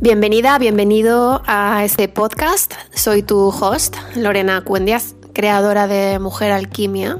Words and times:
Bienvenida, 0.00 0.56
bienvenido 0.60 1.42
a 1.44 1.84
este 1.84 2.06
podcast. 2.06 2.72
Soy 2.94 3.24
tu 3.24 3.48
host, 3.48 3.96
Lorena 4.14 4.62
Cuendias, 4.62 5.16
creadora 5.32 5.88
de 5.88 6.20
Mujer 6.20 6.52
Alquimia, 6.52 7.18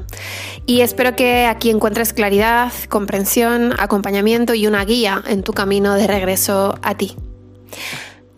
y 0.65 0.79
espero 0.79 1.13
que 1.13 1.45
aquí 1.45 1.71
encuentres 1.71 2.13
claridad, 2.13 2.71
comprensión, 2.87 3.73
acompañamiento 3.77 4.53
y 4.53 4.65
una 4.65 4.85
guía 4.85 5.21
en 5.27 5.43
tu 5.43 5.51
camino 5.51 5.95
de 5.95 6.07
regreso 6.07 6.79
a 6.81 6.95
ti. 6.95 7.17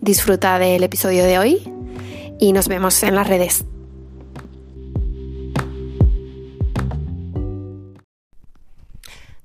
Disfruta 0.00 0.58
del 0.58 0.82
episodio 0.82 1.22
de 1.22 1.38
hoy 1.38 1.72
y 2.40 2.52
nos 2.52 2.66
vemos 2.66 3.00
en 3.04 3.14
las 3.14 3.28
redes. 3.28 3.64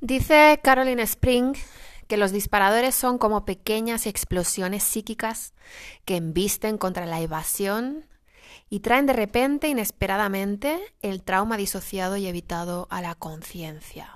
Dice 0.01 0.59
Caroline 0.63 1.03
Spring 1.03 1.53
que 2.07 2.17
los 2.17 2.31
disparadores 2.31 2.95
son 2.95 3.17
como 3.17 3.45
pequeñas 3.45 4.07
explosiones 4.07 4.83
psíquicas 4.83 5.53
que 6.05 6.17
embisten 6.17 6.77
contra 6.77 7.05
la 7.05 7.19
evasión 7.21 8.05
y 8.69 8.79
traen 8.79 9.05
de 9.05 9.13
repente, 9.13 9.67
inesperadamente, 9.67 10.79
el 11.01 11.23
trauma 11.23 11.57
disociado 11.57 12.17
y 12.17 12.27
evitado 12.27 12.87
a 12.89 13.01
la 13.01 13.15
conciencia. 13.15 14.13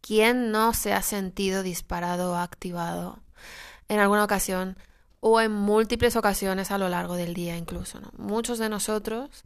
¿Quién 0.00 0.50
no 0.50 0.74
se 0.74 0.92
ha 0.92 1.02
sentido 1.02 1.62
disparado 1.62 2.32
o 2.32 2.36
activado 2.36 3.20
en 3.88 4.00
alguna 4.00 4.24
ocasión 4.24 4.76
o 5.20 5.40
en 5.40 5.52
múltiples 5.52 6.16
ocasiones 6.16 6.72
a 6.72 6.78
lo 6.78 6.88
largo 6.88 7.14
del 7.14 7.34
día 7.34 7.56
incluso? 7.56 8.00
Muchos 8.16 8.58
de 8.58 8.68
nosotros 8.68 9.44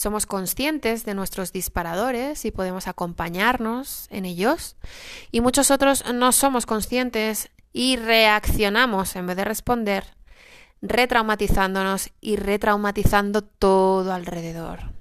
somos 0.00 0.24
conscientes 0.24 1.04
de 1.04 1.12
nuestros 1.12 1.52
disparadores 1.52 2.46
y 2.46 2.50
podemos 2.50 2.88
acompañarnos 2.88 4.06
en 4.10 4.24
ellos. 4.24 4.76
Y 5.30 5.42
muchos 5.42 5.70
otros 5.70 6.04
no 6.14 6.32
somos 6.32 6.64
conscientes 6.64 7.50
y 7.74 7.96
reaccionamos 7.96 9.14
en 9.14 9.26
vez 9.26 9.36
de 9.36 9.44
responder, 9.44 10.04
retraumatizándonos 10.80 12.12
y 12.22 12.36
retraumatizando 12.36 13.42
todo 13.42 14.14
alrededor. 14.14 14.94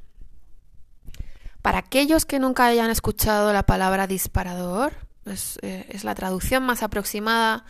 Para 1.62 1.78
aquellos 1.78 2.26
que 2.26 2.40
nunca 2.40 2.66
hayan 2.66 2.90
escuchado 2.90 3.54
la 3.54 3.64
palabra 3.64 4.06
disparador, 4.06 4.94
es, 5.26 5.60
eh, 5.62 5.86
es 5.88 6.04
la 6.04 6.14
traducción 6.14 6.64
más 6.64 6.84
aproximada 6.84 7.64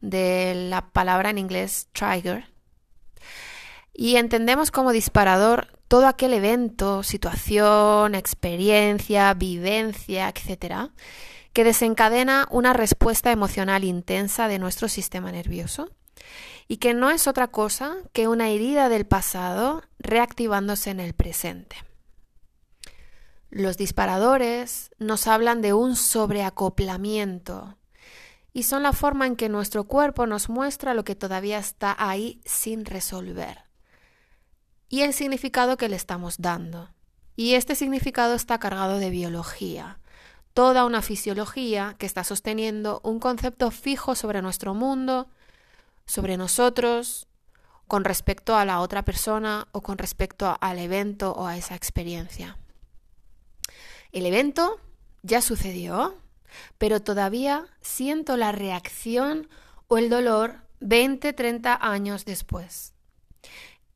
de 0.00 0.54
la 0.70 0.88
palabra 0.92 1.28
en 1.28 1.36
inglés 1.36 1.88
trigger. 1.92 2.48
Y 3.92 4.16
entendemos 4.16 4.70
como 4.70 4.92
disparador 4.92 5.79
todo 5.90 6.06
aquel 6.06 6.34
evento, 6.34 7.02
situación, 7.02 8.14
experiencia, 8.14 9.34
vivencia, 9.34 10.28
etcétera, 10.28 10.90
que 11.52 11.64
desencadena 11.64 12.46
una 12.52 12.72
respuesta 12.72 13.32
emocional 13.32 13.82
intensa 13.82 14.46
de 14.46 14.60
nuestro 14.60 14.86
sistema 14.86 15.32
nervioso 15.32 15.90
y 16.68 16.76
que 16.76 16.94
no 16.94 17.10
es 17.10 17.26
otra 17.26 17.48
cosa 17.48 17.96
que 18.12 18.28
una 18.28 18.50
herida 18.50 18.88
del 18.88 19.04
pasado 19.04 19.82
reactivándose 19.98 20.90
en 20.90 21.00
el 21.00 21.12
presente. 21.12 21.74
Los 23.50 23.76
disparadores 23.76 24.92
nos 25.00 25.26
hablan 25.26 25.60
de 25.60 25.72
un 25.72 25.96
sobreacoplamiento 25.96 27.78
y 28.52 28.62
son 28.62 28.84
la 28.84 28.92
forma 28.92 29.26
en 29.26 29.34
que 29.34 29.48
nuestro 29.48 29.82
cuerpo 29.88 30.28
nos 30.28 30.50
muestra 30.50 30.94
lo 30.94 31.02
que 31.02 31.16
todavía 31.16 31.58
está 31.58 31.96
ahí 31.98 32.40
sin 32.44 32.84
resolver 32.84 33.69
y 34.90 35.02
el 35.02 35.14
significado 35.14 35.78
que 35.78 35.88
le 35.88 35.96
estamos 35.96 36.36
dando. 36.38 36.90
Y 37.36 37.54
este 37.54 37.74
significado 37.74 38.34
está 38.34 38.58
cargado 38.58 38.98
de 38.98 39.08
biología, 39.08 40.00
toda 40.52 40.84
una 40.84 41.00
fisiología 41.00 41.94
que 41.98 42.04
está 42.04 42.24
sosteniendo 42.24 43.00
un 43.04 43.20
concepto 43.20 43.70
fijo 43.70 44.14
sobre 44.14 44.42
nuestro 44.42 44.74
mundo, 44.74 45.30
sobre 46.04 46.36
nosotros, 46.36 47.28
con 47.86 48.04
respecto 48.04 48.56
a 48.56 48.64
la 48.64 48.80
otra 48.80 49.04
persona 49.04 49.68
o 49.72 49.80
con 49.80 49.96
respecto 49.96 50.56
al 50.60 50.78
evento 50.78 51.32
o 51.32 51.46
a 51.46 51.56
esa 51.56 51.76
experiencia. 51.76 52.58
El 54.12 54.26
evento 54.26 54.80
ya 55.22 55.40
sucedió, 55.40 56.16
pero 56.78 57.00
todavía 57.00 57.66
siento 57.80 58.36
la 58.36 58.50
reacción 58.50 59.48
o 59.86 59.98
el 59.98 60.10
dolor 60.10 60.56
20, 60.80 61.32
30 61.32 61.78
años 61.80 62.24
después. 62.24 62.92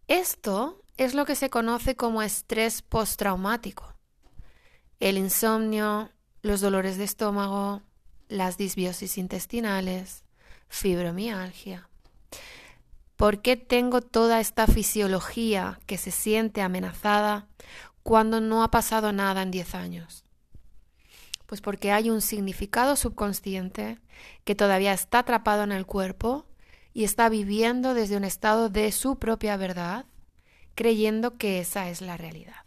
Esto 0.07 0.84
es 0.97 1.15
lo 1.15 1.25
que 1.25 1.35
se 1.35 1.51
conoce 1.51 1.97
como 1.97 2.23
estrés 2.23 2.83
postraumático. 2.83 3.95
El 5.01 5.19
insomnio, 5.19 6.11
los 6.43 6.61
dolores 6.61 6.97
de 6.99 7.05
estómago, 7.05 7.83
las 8.29 8.57
disbiosis 8.57 9.19
intestinales, 9.19 10.25
fibromialgia. 10.69 11.89
¿Por 13.17 13.43
qué 13.43 13.57
tengo 13.57 14.01
toda 14.01 14.41
esta 14.41 14.67
fisiología 14.67 15.79
que 15.87 15.99
se 15.99 16.11
siente 16.11 16.63
amenazada 16.63 17.49
cuando 18.03 18.41
no 18.41 18.63
ha 18.63 18.71
pasado 18.71 19.13
nada 19.13 19.43
en 19.43 19.51
10 19.51 19.75
años? 19.75 20.25
Pues 21.47 21.61
porque 21.61 21.93
hay 21.93 22.11
un 22.11 22.21
significado 22.21 22.97
subconsciente 22.97 24.01
que 24.45 24.55
todavía 24.55 24.93
está 24.93 25.21
atrapado 25.21 25.63
en 25.63 25.73
el 25.73 25.87
cuerpo 25.87 26.47
y 26.93 27.05
está 27.05 27.29
viviendo 27.29 27.95
desde 27.95 28.17
un 28.17 28.25
estado 28.25 28.69
de 28.69 28.91
su 28.93 29.19
propia 29.19 29.57
verdad 29.57 30.07
creyendo 30.75 31.37
que 31.37 31.61
esa 31.61 31.89
es 31.89 32.01
la 32.01 32.17
realidad. 32.17 32.65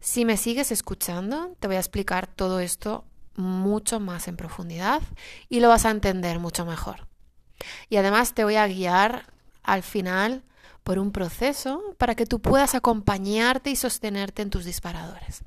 Si 0.00 0.24
me 0.24 0.36
sigues 0.36 0.72
escuchando, 0.72 1.56
te 1.60 1.66
voy 1.66 1.76
a 1.76 1.80
explicar 1.80 2.26
todo 2.26 2.60
esto 2.60 3.04
mucho 3.36 4.00
más 4.00 4.28
en 4.28 4.36
profundidad 4.36 5.02
y 5.48 5.60
lo 5.60 5.68
vas 5.68 5.84
a 5.84 5.90
entender 5.90 6.38
mucho 6.38 6.64
mejor. 6.64 7.06
Y 7.88 7.96
además 7.96 8.34
te 8.34 8.44
voy 8.44 8.56
a 8.56 8.66
guiar 8.66 9.26
al 9.62 9.82
final 9.82 10.44
por 10.82 10.98
un 10.98 11.12
proceso 11.12 11.94
para 11.98 12.14
que 12.14 12.26
tú 12.26 12.40
puedas 12.40 12.74
acompañarte 12.74 13.70
y 13.70 13.76
sostenerte 13.76 14.42
en 14.42 14.50
tus 14.50 14.64
disparadores. 14.64 15.44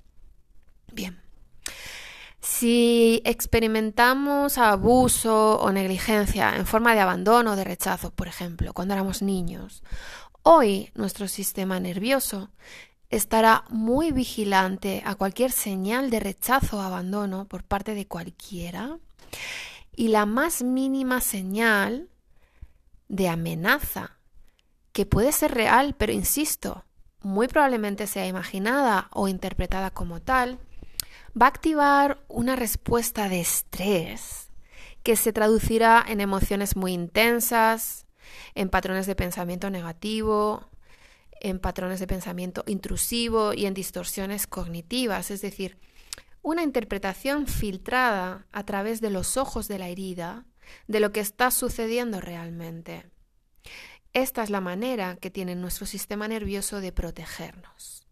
Bien. 0.92 1.20
Si 2.40 3.22
experimentamos 3.26 4.58
abuso 4.58 5.60
o 5.60 5.72
negligencia 5.72 6.56
en 6.58 6.66
forma 6.66 6.94
de 6.94 7.00
abandono 7.00 7.54
o 7.54 7.56
de 7.56 7.64
rechazo, 7.64 8.12
por 8.12 8.28
ejemplo, 8.28 8.74
cuando 8.74 8.94
éramos 8.94 9.22
niños, 9.22 9.82
Hoy 10.46 10.92
nuestro 10.94 11.30
sistema 11.30 11.80
nervioso 11.80 12.50
estará 13.10 13.64
muy 13.70 14.12
vigilante 14.12 15.02
a 15.06 15.16
cualquier 15.16 15.54
señal 15.54 16.10
de 16.10 16.20
rechazo 16.20 16.80
o 16.80 16.82
abandono 16.82 17.48
por 17.48 17.64
parte 17.64 17.96
de 17.96 18.10
cualquiera. 18.10 19.00
Y 19.96 20.10
la 20.10 20.26
más 20.26 20.62
mínima 20.62 21.22
señal 21.22 22.10
de 23.08 23.30
amenaza, 23.30 24.18
que 24.92 25.06
puede 25.06 25.32
ser 25.32 25.54
real, 25.54 25.96
pero 25.98 26.12
insisto, 26.12 26.84
muy 27.22 27.48
probablemente 27.48 28.06
sea 28.06 28.28
imaginada 28.28 29.08
o 29.14 29.30
interpretada 29.30 29.92
como 29.92 30.22
tal, 30.22 30.60
va 31.42 31.46
a 31.46 31.50
activar 31.50 32.22
una 32.28 32.58
respuesta 32.58 33.30
de 33.30 33.40
estrés 33.40 34.50
que 35.04 35.16
se 35.16 35.32
traducirá 35.32 36.04
en 36.06 36.20
emociones 36.20 36.76
muy 36.76 36.92
intensas, 36.92 38.03
en 38.56 38.70
patrones 38.70 39.06
de 39.08 39.16
pensamiento 39.16 39.70
negativo, 39.70 40.70
en 41.42 41.60
patrones 41.60 42.00
de 42.00 42.08
pensamiento 42.08 42.64
intrusivo 42.68 43.54
y 43.54 43.66
en 43.66 43.74
distorsiones 43.74 44.48
cognitivas, 44.48 45.32
es 45.32 45.42
decir, 45.42 45.78
una 46.42 46.64
interpretación 46.64 47.48
filtrada 47.48 48.48
a 48.52 48.66
través 48.66 49.02
de 49.02 49.10
los 49.10 49.38
ojos 49.38 49.68
de 49.68 49.80
la 49.80 49.88
herida 49.88 50.46
de 50.88 51.00
lo 51.00 51.12
que 51.12 51.20
está 51.20 51.52
sucediendo 51.52 52.22
realmente. 52.22 53.06
Esta 54.14 54.44
es 54.44 54.50
la 54.50 54.62
manera 54.62 55.16
que 55.16 55.32
tiene 55.32 55.56
nuestro 55.56 55.86
sistema 55.86 56.28
nervioso 56.28 56.82
de 56.82 56.92
protegernos. 56.92 58.08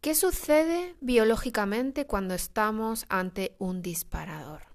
¿Qué 0.00 0.14
sucede 0.14 0.96
biológicamente 1.00 2.06
cuando 2.06 2.34
estamos 2.34 3.06
ante 3.08 3.56
un 3.58 3.80
disparador? 3.80 4.73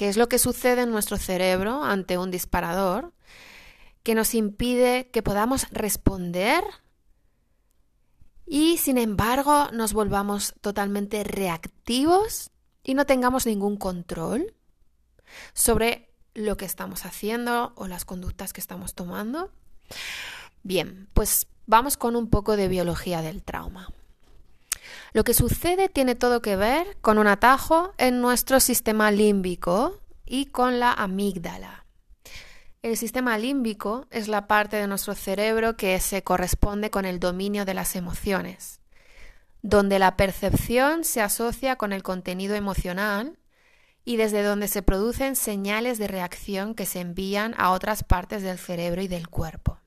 ¿Qué 0.00 0.08
es 0.08 0.16
lo 0.16 0.30
que 0.30 0.38
sucede 0.38 0.80
en 0.80 0.92
nuestro 0.92 1.18
cerebro 1.18 1.84
ante 1.84 2.16
un 2.16 2.30
disparador 2.30 3.12
que 4.02 4.14
nos 4.14 4.34
impide 4.34 5.10
que 5.10 5.22
podamos 5.22 5.68
responder 5.72 6.64
y 8.46 8.78
sin 8.78 8.96
embargo 8.96 9.68
nos 9.74 9.92
volvamos 9.92 10.54
totalmente 10.62 11.22
reactivos 11.22 12.50
y 12.82 12.94
no 12.94 13.04
tengamos 13.04 13.44
ningún 13.44 13.76
control 13.76 14.54
sobre 15.52 16.08
lo 16.32 16.56
que 16.56 16.64
estamos 16.64 17.04
haciendo 17.04 17.74
o 17.76 17.86
las 17.86 18.06
conductas 18.06 18.54
que 18.54 18.62
estamos 18.62 18.94
tomando? 18.94 19.50
Bien, 20.62 21.10
pues 21.12 21.46
vamos 21.66 21.98
con 21.98 22.16
un 22.16 22.30
poco 22.30 22.56
de 22.56 22.68
biología 22.68 23.20
del 23.20 23.42
trauma. 23.42 23.92
Lo 25.12 25.24
que 25.24 25.34
sucede 25.34 25.88
tiene 25.88 26.14
todo 26.14 26.42
que 26.42 26.56
ver 26.56 26.96
con 27.00 27.18
un 27.18 27.26
atajo 27.26 27.92
en 27.98 28.20
nuestro 28.20 28.60
sistema 28.60 29.10
límbico 29.10 30.00
y 30.24 30.46
con 30.46 30.78
la 30.80 30.92
amígdala. 30.92 31.84
El 32.82 32.96
sistema 32.96 33.36
límbico 33.36 34.06
es 34.10 34.28
la 34.28 34.46
parte 34.46 34.76
de 34.76 34.86
nuestro 34.86 35.14
cerebro 35.14 35.76
que 35.76 36.00
se 36.00 36.22
corresponde 36.22 36.90
con 36.90 37.04
el 37.04 37.20
dominio 37.20 37.66
de 37.66 37.74
las 37.74 37.94
emociones, 37.94 38.80
donde 39.60 39.98
la 39.98 40.16
percepción 40.16 41.04
se 41.04 41.20
asocia 41.20 41.76
con 41.76 41.92
el 41.92 42.02
contenido 42.02 42.54
emocional 42.54 43.38
y 44.04 44.16
desde 44.16 44.42
donde 44.42 44.66
se 44.66 44.82
producen 44.82 45.36
señales 45.36 45.98
de 45.98 46.08
reacción 46.08 46.74
que 46.74 46.86
se 46.86 47.00
envían 47.00 47.54
a 47.58 47.72
otras 47.72 48.02
partes 48.02 48.42
del 48.42 48.58
cerebro 48.58 49.02
y 49.02 49.08
del 49.08 49.28
cuerpo. 49.28 49.78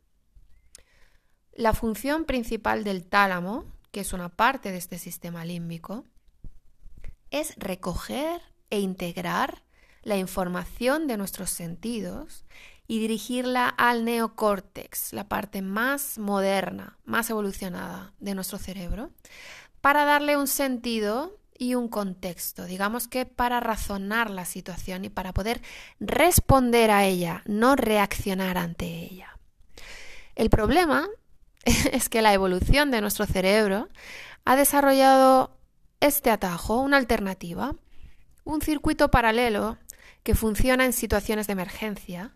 La 1.52 1.74
función 1.74 2.26
principal 2.26 2.84
del 2.84 3.06
tálamo, 3.06 3.66
que 3.94 4.02
es 4.02 4.12
una 4.12 4.30
parte 4.30 4.72
de 4.72 4.80
este 4.80 4.98
sistema 4.98 5.46
límbico, 5.46 6.04
es 7.30 7.54
recoger 7.58 8.42
e 8.72 8.80
integrar 8.80 9.64
la 10.02 10.18
información 10.18 11.06
de 11.06 11.16
nuestros 11.16 11.52
sentidos 11.52 12.44
y 12.88 13.00
dirigirla 13.00 13.70
al 13.70 14.04
neocórtex, 14.04 15.14
la 15.14 15.30
parte 15.30 15.62
más 15.62 16.18
moderna, 16.18 16.98
más 17.06 17.30
evolucionada 17.30 18.14
de 18.20 18.34
nuestro 18.34 18.58
cerebro, 18.58 19.12
para 19.80 20.06
darle 20.06 20.38
un 20.38 20.48
sentido 20.48 21.38
y 21.56 21.76
un 21.76 21.88
contexto, 21.88 22.66
digamos 22.66 23.08
que 23.08 23.28
para 23.28 23.60
razonar 23.60 24.32
la 24.32 24.46
situación 24.46 25.06
y 25.06 25.10
para 25.10 25.34
poder 25.34 25.62
responder 26.00 26.90
a 26.90 27.06
ella, 27.06 27.44
no 27.46 27.76
reaccionar 27.76 28.58
ante 28.58 28.88
ella. 28.88 29.38
El 30.34 30.50
problema 30.50 31.08
es 31.92 32.10
que 32.10 32.22
la 32.22 32.34
evolución 32.34 32.92
de 32.92 33.02
nuestro 33.02 33.26
cerebro 33.26 33.90
ha 34.46 34.56
desarrollado 34.56 35.58
este 36.00 36.30
atajo, 36.30 36.80
una 36.80 36.98
alternativa, 36.98 37.76
un 38.44 38.62
circuito 38.62 39.10
paralelo 39.10 39.78
que 40.24 40.36
funciona 40.36 40.86
en 40.86 40.94
situaciones 40.94 41.48
de 41.48 41.54
emergencia 41.54 42.34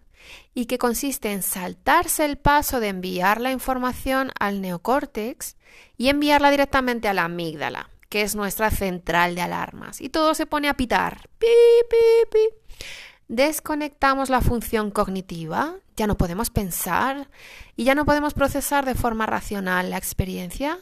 y 0.54 0.66
que 0.66 0.78
consiste 0.78 1.32
en 1.32 1.42
saltarse 1.42 2.26
el 2.26 2.38
paso 2.38 2.80
de 2.80 2.90
enviar 2.90 3.40
la 3.42 3.52
información 3.52 4.32
al 4.40 4.62
neocórtex 4.62 5.56
y 5.98 6.10
enviarla 6.10 6.52
directamente 6.52 7.08
a 7.08 7.14
la 7.14 7.26
amígdala, 7.26 7.90
que 8.10 8.22
es 8.22 8.36
nuestra 8.36 8.72
central 8.72 9.36
de 9.36 9.42
alarmas. 9.42 10.02
Y 10.02 10.10
todo 10.10 10.34
se 10.34 10.46
pone 10.46 10.70
a 10.70 10.76
pitar. 10.76 11.30
Pi, 11.40 11.48
pi, 11.90 12.30
pi. 12.32 12.86
Desconectamos 13.28 14.30
la 14.30 14.42
función 14.42 14.90
cognitiva, 14.90 15.76
ya 15.98 16.08
no 16.08 16.16
podemos 16.16 16.50
pensar 16.50 17.30
y 17.76 17.84
ya 17.84 17.94
no 17.94 18.06
podemos 18.06 18.34
procesar 18.34 18.86
de 18.86 18.96
forma 18.96 19.26
racional 19.26 19.90
la 19.90 19.98
experiencia 19.98 20.80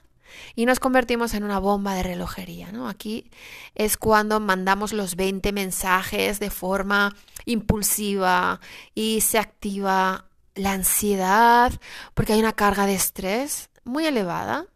y 0.55 0.65
nos 0.65 0.79
convertimos 0.79 1.33
en 1.33 1.43
una 1.43 1.59
bomba 1.59 1.95
de 1.95 2.03
relojería. 2.03 2.71
¿no? 2.71 2.87
Aquí 2.87 3.31
es 3.73 3.97
cuando 3.97 4.39
mandamos 4.39 4.93
los 4.93 5.15
20 5.15 5.51
mensajes 5.53 6.39
de 6.39 6.49
forma 6.49 7.15
impulsiva 7.45 8.59
y 8.93 9.21
se 9.21 9.39
activa 9.39 10.25
la 10.53 10.73
ansiedad 10.73 11.73
porque 12.13 12.33
hay 12.33 12.39
una 12.39 12.53
carga 12.53 12.85
de 12.85 12.95
estrés 12.95 13.69
muy 13.83 14.05
elevada. 14.05 14.67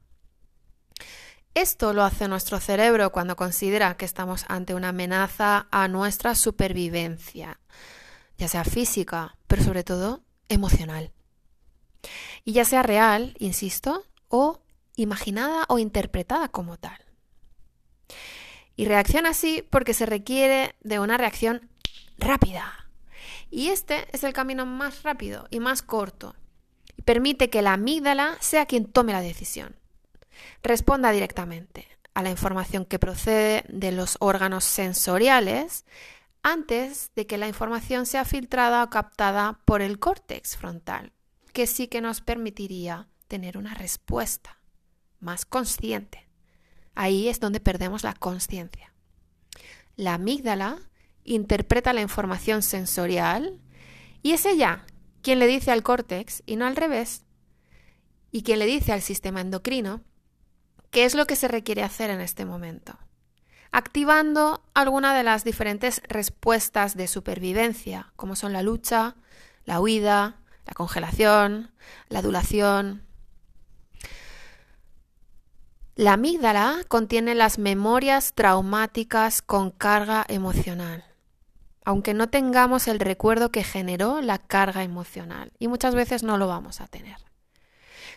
Esto 1.56 1.94
lo 1.94 2.04
hace 2.04 2.28
nuestro 2.28 2.60
cerebro 2.60 3.12
cuando 3.12 3.36
considera 3.36 3.98
que 3.98 4.06
estamos 4.06 4.46
ante 4.48 4.75
una 4.75 4.90
amenaza 4.90 5.68
a 5.72 5.88
nuestra 5.88 6.36
supervivencia, 6.36 7.60
ya 8.38 8.48
sea 8.48 8.63
física, 8.63 9.36
pero 9.48 9.63
sobre 9.63 9.84
todo 9.84 10.24
emocional. 10.48 11.12
Y 12.46 12.54
ya 12.54 12.66
sea 12.66 12.84
real, 12.84 13.36
insisto, 13.40 14.06
o 14.28 14.62
imaginada 14.96 15.66
o 15.68 15.80
interpretada 15.80 16.50
como 16.50 16.78
tal. 16.78 16.98
Y 18.75 18.86
reacciona 18.86 19.30
así 19.31 19.66
porque 19.69 19.94
se 19.94 20.06
requiere 20.06 20.75
de 20.81 21.00
una 21.00 21.18
reacción 21.18 21.69
rápida. 22.18 22.90
Y 23.50 23.69
este 23.69 24.07
es 24.13 24.24
el 24.24 24.34
camino 24.34 24.66
más 24.66 25.04
rápido 25.04 25.48
y 25.50 25.60
más 25.60 25.81
corto. 25.81 26.36
Y 26.96 27.01
permite 27.01 27.50
que 27.50 27.62
la 27.62 27.74
amígdala 27.74 28.38
sea 28.40 28.68
quien 28.68 28.86
tome 28.86 29.13
la 29.13 29.22
decisión. 29.22 29.78
Responda 30.63 31.12
directamente 31.12 31.88
a 32.13 32.21
la 32.21 32.30
información 32.30 32.86
que 32.86 33.00
procede 33.00 33.63
de 33.69 33.91
los 33.91 34.18
órganos 34.19 34.63
sensoriales 34.63 35.86
antes 36.44 37.12
de 37.15 37.27
que 37.27 37.38
la 37.38 37.47
información 37.47 38.06
sea 38.06 38.25
filtrada 38.25 38.83
o 38.83 38.89
captada 38.89 39.59
por 39.65 39.81
el 39.81 40.00
córtex 40.00 40.57
frontal, 40.57 41.13
que 41.53 41.68
sí 41.68 41.88
que 41.88 42.01
nos 42.01 42.21
permitiría 42.21 43.07
tener 43.27 43.57
una 43.57 43.74
respuesta 43.74 44.59
más 45.19 45.45
consciente. 45.45 46.30
Ahí 46.95 47.30
es 47.30 47.39
donde 47.39 47.59
perdemos 47.59 48.03
la 48.03 48.13
conciencia. 48.13 48.94
La 49.95 50.15
amígdala 50.15 50.80
interpreta 51.24 51.94
la 51.94 52.01
información 52.01 52.62
sensorial 52.62 53.59
y 54.21 54.31
es 54.31 54.45
ella 54.45 54.86
quien 55.21 55.39
le 55.39 55.47
dice 55.47 55.71
al 55.71 55.83
córtex 55.83 56.44
y 56.45 56.56
no 56.56 56.65
al 56.65 56.75
revés, 56.75 57.25
y 58.31 58.44
quien 58.44 58.59
le 58.59 58.65
dice 58.65 58.94
al 58.94 59.01
sistema 59.01 59.41
endocrino 59.41 60.01
qué 60.91 61.06
es 61.06 61.15
lo 61.15 61.25
que 61.25 61.36
se 61.36 61.47
requiere 61.47 61.83
hacer 61.83 62.09
en 62.09 62.21
este 62.21 62.45
momento, 62.45 62.97
activando 63.71 64.63
alguna 64.74 65.15
de 65.15 65.24
las 65.24 65.44
diferentes 65.44 66.01
respuestas 66.07 66.95
de 66.95 67.07
supervivencia, 67.07 68.12
como 68.15 68.36
son 68.36 68.53
la 68.53 68.63
lucha, 68.63 69.15
la 69.65 69.80
huida, 69.80 70.38
la 70.65 70.74
congelación, 70.74 71.71
la 72.09 72.19
adulación, 72.19 73.03
la 76.00 76.13
amígdala 76.13 76.86
contiene 76.88 77.36
las 77.36 77.59
memorias 77.59 78.31
traumáticas 78.33 79.41
con 79.41 79.69
carga 79.69 80.25
emocional, 80.30 81.03
aunque 81.83 82.13
no 82.13 82.30
tengamos 82.30 82.88
el 82.88 83.01
recuerdo 83.01 83.51
que 83.51 83.65
generó 83.65 84.21
la 84.21 84.38
carga 84.38 84.83
emocional, 84.83 85.51
y 85.59 85.68
muchas 85.68 85.95
veces 85.95 86.24
no 86.24 86.38
lo 86.38 86.47
vamos 86.47 86.80
a 86.80 86.88
tener. 86.88 87.18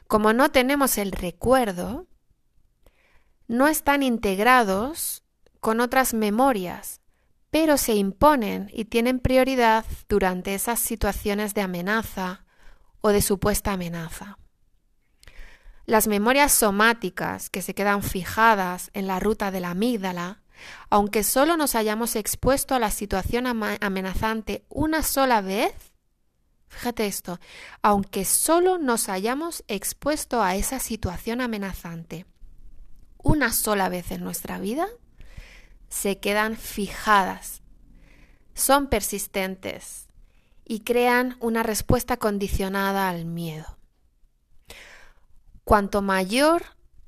Como 0.07 0.33
no 0.33 0.53
tenemos 0.53 0.97
el 0.97 1.11
recuerdo, 1.11 2.07
no 3.53 3.69
están 3.69 4.03
integrados 4.03 5.25
con 5.61 5.81
otras 5.81 6.15
memorias, 6.15 7.03
pero 7.51 7.77
se 7.77 7.95
imponen 7.95 8.71
y 8.73 8.87
tienen 8.87 9.19
prioridad 9.19 9.85
durante 10.09 10.55
esas 10.55 10.81
situaciones 10.81 11.53
de 11.53 11.61
amenaza 11.61 12.47
o 13.03 13.11
de 13.11 13.21
supuesta 13.21 13.73
amenaza. 13.73 14.39
Las 15.85 16.09
memorias 16.09 16.51
somáticas 16.51 17.51
que 17.51 17.61
se 17.61 17.75
quedan 17.75 18.03
fijadas 18.03 18.91
en 18.95 19.07
la 19.07 19.21
ruta 19.21 19.51
de 19.51 19.61
la 19.61 19.73
amígdala, 19.73 20.41
aunque 20.89 21.23
solo 21.23 21.59
nos 21.59 21.75
hayamos 21.75 22.17
expuesto 22.17 22.75
a 22.75 22.79
la 22.79 22.91
situación 22.91 23.47
amenazante 23.47 24.65
una 24.71 25.03
sola 25.03 25.43
vez, 25.43 25.75
fíjate 26.69 27.05
esto, 27.05 27.39
aunque 27.83 28.25
solo 28.25 28.79
nos 28.79 29.11
hayamos 29.11 29.63
expuesto 29.69 30.43
a 30.43 30.57
esa 30.57 30.79
situación 30.79 31.43
amenazante 31.43 32.25
una 33.23 33.53
sola 33.53 33.89
vez 33.89 34.11
en 34.11 34.23
nuestra 34.23 34.59
vida, 34.59 34.87
se 35.89 36.19
quedan 36.19 36.57
fijadas, 36.57 37.63
son 38.55 38.89
persistentes 38.89 40.09
y 40.65 40.81
crean 40.81 41.37
una 41.41 41.63
respuesta 41.63 42.17
condicionada 42.17 43.09
al 43.09 43.25
miedo. 43.25 43.79
Cuanto 45.65 46.03
mayor 46.03 46.63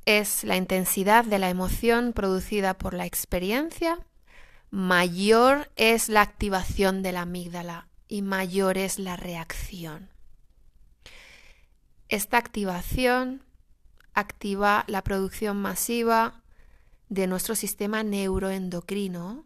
es 0.04 0.44
la 0.44 0.56
intensidad 0.56 1.24
de 1.24 1.38
la 1.38 1.48
emoción 1.48 2.12
producida 2.12 2.74
por 2.74 2.94
la 2.94 3.06
experiencia, 3.06 3.98
mayor 4.70 5.70
es 5.76 6.08
la 6.08 6.20
activación 6.20 7.02
de 7.02 7.12
la 7.12 7.22
amígdala 7.22 7.88
y 8.06 8.22
mayor 8.22 8.76
es 8.76 8.98
la 8.98 9.16
reacción. 9.16 10.10
Esta 12.08 12.36
activación 12.36 13.42
activa 14.14 14.84
la 14.86 15.02
producción 15.02 15.56
masiva 15.56 16.42
de 17.08 17.26
nuestro 17.26 17.54
sistema 17.54 18.02
neuroendocrino, 18.02 19.44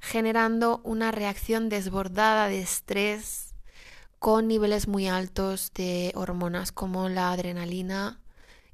generando 0.00 0.80
una 0.84 1.10
reacción 1.10 1.68
desbordada 1.68 2.48
de 2.48 2.60
estrés 2.60 3.54
con 4.18 4.48
niveles 4.48 4.88
muy 4.88 5.08
altos 5.08 5.72
de 5.74 6.12
hormonas 6.14 6.72
como 6.72 7.08
la 7.08 7.32
adrenalina, 7.32 8.20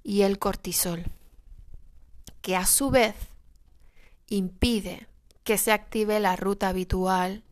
y 0.04 0.22
el 0.22 0.38
cortisol, 0.38 1.04
que 2.40 2.56
a 2.56 2.66
su 2.66 2.90
vez 2.90 3.14
impide 4.28 5.06
que 5.44 5.58
se 5.58 5.72
active 5.72 6.20
la 6.20 6.36
ruta 6.36 6.68
habitual 6.68 7.44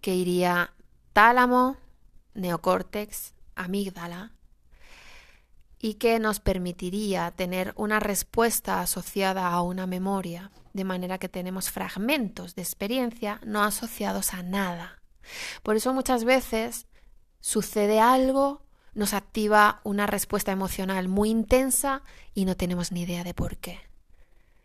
que 0.00 0.14
iría 0.14 0.72
tálamo, 1.12 1.76
neocórtex, 2.34 3.34
amígdala, 3.54 4.32
y 5.82 5.94
que 5.94 6.18
nos 6.18 6.40
permitiría 6.40 7.30
tener 7.32 7.74
una 7.76 8.00
respuesta 8.00 8.80
asociada 8.80 9.48
a 9.48 9.60
una 9.60 9.86
memoria, 9.86 10.50
de 10.72 10.84
manera 10.84 11.18
que 11.18 11.28
tenemos 11.28 11.70
fragmentos 11.70 12.54
de 12.54 12.62
experiencia 12.62 13.38
no 13.44 13.62
asociados 13.62 14.32
a 14.32 14.42
nada. 14.42 15.02
Por 15.62 15.76
eso 15.76 15.92
muchas 15.92 16.24
veces 16.24 16.86
sucede 17.40 18.00
algo 18.00 18.62
nos 18.94 19.14
activa 19.14 19.80
una 19.84 20.06
respuesta 20.06 20.52
emocional 20.52 21.08
muy 21.08 21.30
intensa 21.30 22.02
y 22.34 22.44
no 22.44 22.56
tenemos 22.56 22.92
ni 22.92 23.02
idea 23.02 23.24
de 23.24 23.34
por 23.34 23.56
qué. 23.56 23.80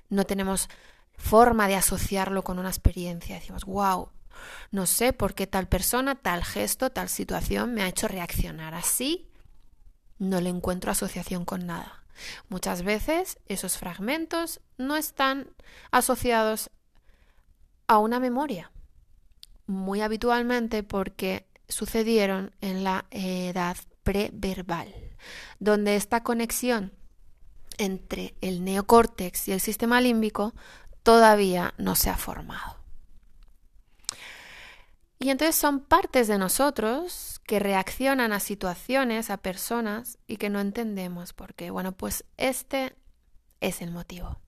No 0.10 0.26
tenemos 0.26 0.70
forma 1.18 1.68
de 1.68 1.76
asociarlo 1.76 2.44
con 2.44 2.60
una 2.60 2.70
experiencia. 2.70 3.36
Decimos, 3.36 3.66
wow, 3.66 4.10
no 4.72 4.86
sé 4.86 5.14
por 5.14 5.34
qué 5.34 5.48
tal 5.48 5.68
persona, 5.68 6.16
tal 6.16 6.44
gesto, 6.44 6.92
tal 6.92 7.10
situación 7.10 7.74
me 7.74 7.84
ha 7.84 7.88
hecho 7.88 8.08
reaccionar 8.08 8.74
así. 8.74 9.27
No 10.20 10.42
le 10.42 10.50
encuentro 10.50 10.92
asociación 10.92 11.46
con 11.46 11.66
nada. 11.66 12.04
Muchas 12.50 12.84
veces 12.84 13.40
esos 13.48 13.78
fragmentos 13.78 14.62
no 14.78 14.98
están 14.98 15.50
asociados 15.92 16.72
a 17.88 18.00
una 18.00 18.20
memoria, 18.20 18.72
muy 19.66 20.02
habitualmente 20.02 20.84
porque 20.84 21.46
sucedieron 21.70 22.56
en 22.62 22.84
la 22.84 23.06
edad 23.12 23.78
preverbal, 24.04 24.94
donde 25.60 25.96
esta 25.96 26.24
conexión 26.24 26.94
entre 27.78 28.36
el 28.42 28.64
neocórtex 28.64 29.48
y 29.48 29.52
el 29.52 29.60
sistema 29.60 30.02
límbico 30.02 30.54
todavía 31.04 31.74
no 31.78 31.96
se 31.96 32.10
ha 32.10 32.18
formado. 32.18 32.78
Y 35.20 35.30
entonces 35.30 35.56
son 35.56 35.80
partes 35.80 36.28
de 36.28 36.38
nosotros 36.38 37.42
que 37.46 37.60
reaccionan 37.60 38.34
a 38.34 38.40
situaciones, 38.40 39.30
a 39.30 39.38
personas 39.38 40.20
y 40.28 40.38
que 40.38 40.50
no 40.50 40.60
entendemos 40.60 41.34
por 41.34 41.56
qué. 41.56 41.72
Bueno, 41.72 41.92
pues 41.92 42.24
este 42.38 42.96
es 43.60 43.82
el 43.82 43.92
motivo. 43.92 44.40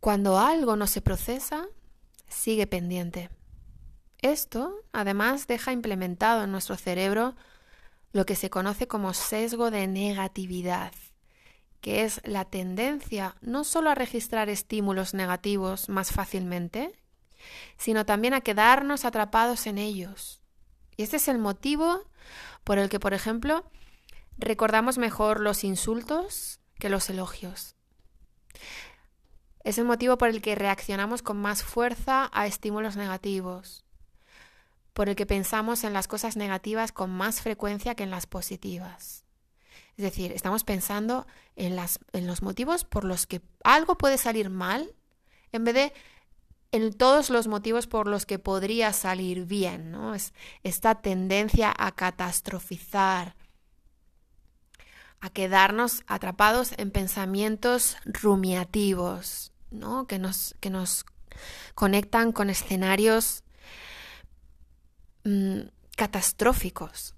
Cuando 0.00 0.38
algo 0.38 0.76
no 0.76 0.86
se 0.86 1.02
procesa, 1.02 1.66
sigue 2.26 2.66
pendiente. 2.66 3.28
Esto, 4.22 4.74
además, 4.92 5.46
deja 5.46 5.72
implementado 5.72 6.44
en 6.44 6.52
nuestro 6.52 6.76
cerebro 6.76 7.36
lo 8.12 8.24
que 8.24 8.34
se 8.34 8.48
conoce 8.48 8.88
como 8.88 9.12
sesgo 9.12 9.70
de 9.70 9.86
negatividad, 9.86 10.92
que 11.82 12.04
es 12.04 12.20
la 12.24 12.46
tendencia 12.46 13.36
no 13.42 13.64
solo 13.64 13.90
a 13.90 13.94
registrar 13.94 14.48
estímulos 14.48 15.12
negativos 15.12 15.88
más 15.90 16.12
fácilmente, 16.12 16.98
sino 17.76 18.06
también 18.06 18.34
a 18.34 18.40
quedarnos 18.40 19.04
atrapados 19.04 19.66
en 19.66 19.78
ellos. 19.78 20.42
Y 20.96 21.02
este 21.02 21.16
es 21.16 21.28
el 21.28 21.38
motivo 21.38 22.04
por 22.64 22.78
el 22.78 22.88
que, 22.88 23.00
por 23.00 23.14
ejemplo, 23.14 23.64
recordamos 24.38 24.98
mejor 24.98 25.40
los 25.40 25.64
insultos 25.64 26.60
que 26.78 26.88
los 26.88 27.08
elogios. 27.10 27.76
Es 29.62 29.78
el 29.78 29.84
motivo 29.84 30.16
por 30.18 30.28
el 30.28 30.40
que 30.40 30.54
reaccionamos 30.54 31.22
con 31.22 31.36
más 31.36 31.62
fuerza 31.62 32.30
a 32.32 32.46
estímulos 32.46 32.96
negativos, 32.96 33.84
por 34.92 35.08
el 35.08 35.16
que 35.16 35.26
pensamos 35.26 35.84
en 35.84 35.92
las 35.92 36.08
cosas 36.08 36.36
negativas 36.36 36.92
con 36.92 37.10
más 37.10 37.42
frecuencia 37.42 37.94
que 37.94 38.02
en 38.02 38.10
las 38.10 38.26
positivas. 38.26 39.24
Es 39.96 40.04
decir, 40.04 40.32
estamos 40.32 40.64
pensando 40.64 41.26
en, 41.56 41.78
en 42.12 42.26
los 42.26 42.42
motivos 42.42 42.84
por 42.84 43.04
los 43.04 43.26
que 43.26 43.42
algo 43.62 43.98
puede 43.98 44.16
salir 44.16 44.48
mal 44.48 44.94
en 45.52 45.64
vez 45.64 45.74
de 45.74 45.92
en 46.72 46.92
todos 46.92 47.30
los 47.30 47.48
motivos 47.48 47.86
por 47.86 48.06
los 48.06 48.26
que 48.26 48.38
podría 48.38 48.92
salir 48.92 49.44
bien, 49.44 49.90
¿no? 49.90 50.14
Es 50.14 50.32
esta 50.62 51.02
tendencia 51.02 51.74
a 51.76 51.92
catastrofizar, 51.92 53.34
a 55.20 55.30
quedarnos 55.30 56.02
atrapados 56.06 56.72
en 56.76 56.90
pensamientos 56.90 57.96
rumiativos, 58.04 59.52
¿no? 59.70 60.06
Que 60.06 60.18
nos, 60.18 60.54
que 60.60 60.70
nos 60.70 61.04
conectan 61.74 62.32
con 62.32 62.50
escenarios 62.50 63.42
mm, 65.24 65.60
catastróficos. 65.96 67.14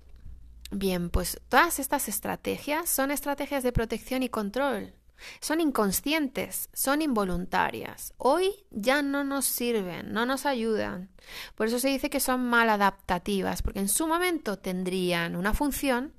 Bien, 0.71 1.11
pues 1.11 1.39
todas 1.51 1.79
estas 1.79 2.09
estrategias 2.09 2.89
son 2.89 3.11
estrategias 3.11 3.63
de 3.63 3.73
protección 3.73 4.23
y 4.23 4.31
control. 4.31 4.95
Son 5.41 5.61
inconscientes, 5.61 6.69
son 6.73 7.03
involuntarias. 7.03 8.15
Hoy 8.17 8.67
ya 8.71 9.03
no 9.03 9.25
nos 9.25 9.45
sirven, 9.45 10.13
no 10.13 10.27
nos 10.27 10.47
ayudan. 10.47 11.11
Por 11.55 11.69
eso 11.69 11.79
se 11.79 11.89
dice 11.89 12.11
que 12.11 12.21
son 12.21 12.45
mal 12.45 12.69
adaptativas, 12.71 13.63
porque 13.63 13.81
en 13.81 13.89
su 13.89 14.07
momento 14.07 14.59
tendrían 14.59 15.37
una 15.37 15.55
función, 15.55 16.13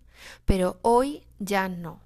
pero 0.46 0.80
hoy 0.82 1.28
ya 1.40 1.68
no. 1.68 2.02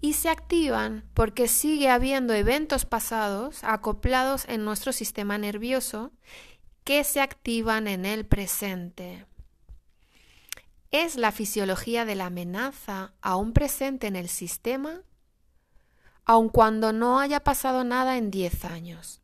Y 0.00 0.14
se 0.14 0.28
activan 0.28 1.04
porque 1.14 1.46
sigue 1.48 1.88
habiendo 1.88 2.34
eventos 2.34 2.84
pasados 2.84 3.62
acoplados 3.62 4.44
en 4.48 4.64
nuestro 4.64 4.92
sistema 4.92 5.38
nervioso 5.38 6.12
que 6.84 7.04
se 7.04 7.20
activan 7.20 7.86
en 7.86 8.04
el 8.04 8.26
presente. 8.26 9.26
Es 10.90 11.16
la 11.16 11.32
fisiología 11.32 12.04
de 12.04 12.16
la 12.16 12.26
amenaza 12.26 13.14
aún 13.22 13.52
presente 13.52 14.08
en 14.08 14.16
el 14.16 14.28
sistema 14.28 15.02
aun 16.24 16.48
cuando 16.48 16.92
no 16.92 17.20
haya 17.20 17.40
pasado 17.40 17.84
nada 17.84 18.16
en 18.16 18.30
10 18.30 18.64
años. 18.64 19.20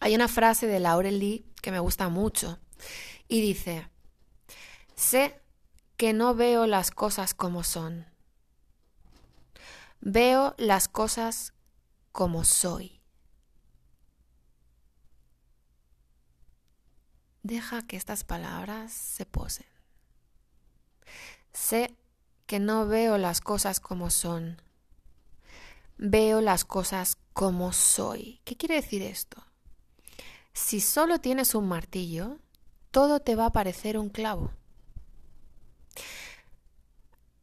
Hay 0.00 0.14
una 0.14 0.28
frase 0.28 0.66
de 0.66 0.80
Laurel 0.80 1.18
Lee 1.18 1.46
que 1.62 1.70
me 1.70 1.78
gusta 1.78 2.08
mucho 2.08 2.58
y 3.28 3.40
dice, 3.40 3.88
sé 4.94 5.40
que 5.96 6.12
no 6.12 6.34
veo 6.34 6.66
las 6.66 6.90
cosas 6.90 7.34
como 7.34 7.62
son, 7.62 8.06
veo 10.00 10.54
las 10.58 10.88
cosas 10.88 11.54
como 12.12 12.44
soy. 12.44 13.00
Deja 17.42 17.82
que 17.86 17.96
estas 17.96 18.24
palabras 18.24 18.92
se 18.92 19.26
posen. 19.26 19.66
Sé 21.52 21.94
que 22.46 22.58
no 22.58 22.86
veo 22.86 23.18
las 23.18 23.40
cosas 23.40 23.80
como 23.80 24.10
son, 24.10 24.60
veo 25.96 26.40
las 26.40 26.64
cosas 26.64 27.16
como 27.32 27.72
soy. 27.72 28.40
¿Qué 28.44 28.56
quiere 28.56 28.76
decir 28.76 29.02
esto? 29.02 29.42
Si 30.52 30.80
solo 30.80 31.18
tienes 31.18 31.54
un 31.54 31.68
martillo, 31.68 32.38
todo 32.90 33.20
te 33.20 33.34
va 33.34 33.46
a 33.46 33.52
parecer 33.52 33.98
un 33.98 34.08
clavo. 34.08 34.52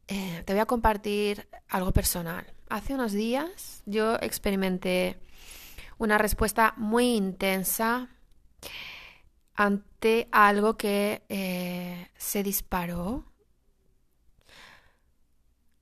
Eh, 0.08 0.42
te 0.44 0.52
voy 0.52 0.60
a 0.60 0.66
compartir 0.66 1.48
algo 1.68 1.92
personal. 1.92 2.46
Hace 2.68 2.94
unos 2.94 3.12
días 3.12 3.82
yo 3.86 4.16
experimenté 4.16 5.18
una 5.98 6.18
respuesta 6.18 6.74
muy 6.76 7.14
intensa 7.14 8.08
ante 9.54 10.28
algo 10.32 10.76
que 10.76 11.22
eh, 11.28 12.10
se 12.16 12.42
disparó 12.42 13.24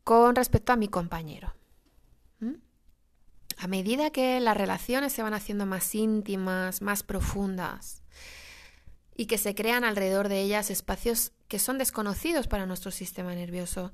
con 0.04 0.34
respecto 0.34 0.72
a 0.72 0.76
mi 0.76 0.88
compañero. 0.88 1.59
A 3.60 3.66
medida 3.66 4.08
que 4.08 4.40
las 4.40 4.56
relaciones 4.56 5.12
se 5.12 5.22
van 5.22 5.34
haciendo 5.34 5.66
más 5.66 5.94
íntimas, 5.94 6.80
más 6.80 7.02
profundas, 7.02 8.02
y 9.14 9.26
que 9.26 9.36
se 9.36 9.54
crean 9.54 9.84
alrededor 9.84 10.30
de 10.30 10.40
ellas 10.40 10.70
espacios 10.70 11.32
que 11.46 11.58
son 11.58 11.76
desconocidos 11.76 12.46
para 12.46 12.64
nuestro 12.64 12.90
sistema 12.90 13.34
nervioso, 13.34 13.92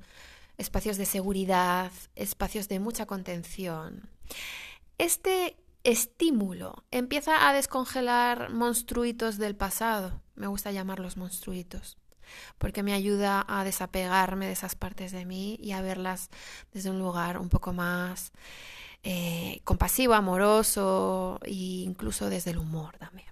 espacios 0.57 0.95
de 0.95 1.05
seguridad, 1.05 1.91
espacios 2.15 2.69
de 2.69 2.79
mucha 2.79 3.07
contención. 3.07 4.09
Este 4.99 5.57
estímulo 5.83 6.85
empieza 6.89 7.49
a 7.49 7.53
descongelar 7.53 8.51
monstruitos 8.51 9.37
del 9.37 9.57
pasado, 9.57 10.21
me 10.35 10.47
gusta 10.47 10.71
llamarlos 10.71 11.17
monstruitos, 11.17 11.97
porque 12.57 12.83
me 12.83 12.93
ayuda 12.93 13.45
a 13.45 13.65
desapegarme 13.65 14.45
de 14.45 14.53
esas 14.53 14.75
partes 14.75 15.11
de 15.11 15.25
mí 15.25 15.57
y 15.61 15.73
a 15.73 15.81
verlas 15.81 16.29
desde 16.71 16.89
un 16.89 16.99
lugar 16.99 17.37
un 17.37 17.49
poco 17.49 17.73
más 17.73 18.31
eh, 19.03 19.61
compasivo, 19.63 20.13
amoroso 20.13 21.39
e 21.43 21.53
incluso 21.53 22.29
desde 22.29 22.51
el 22.51 22.57
humor 22.57 22.97
también. 22.97 23.27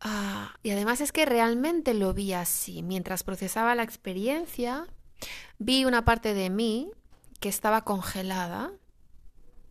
Ah, 0.00 0.56
y 0.62 0.70
además 0.70 1.00
es 1.00 1.12
que 1.12 1.26
realmente 1.26 1.92
lo 1.94 2.14
vi 2.14 2.32
así. 2.32 2.82
Mientras 2.82 3.22
procesaba 3.22 3.74
la 3.74 3.82
experiencia, 3.82 4.86
vi 5.58 5.84
una 5.84 6.04
parte 6.04 6.32
de 6.34 6.48
mí 6.48 6.90
que 7.38 7.48
estaba 7.48 7.82
congelada. 7.82 8.72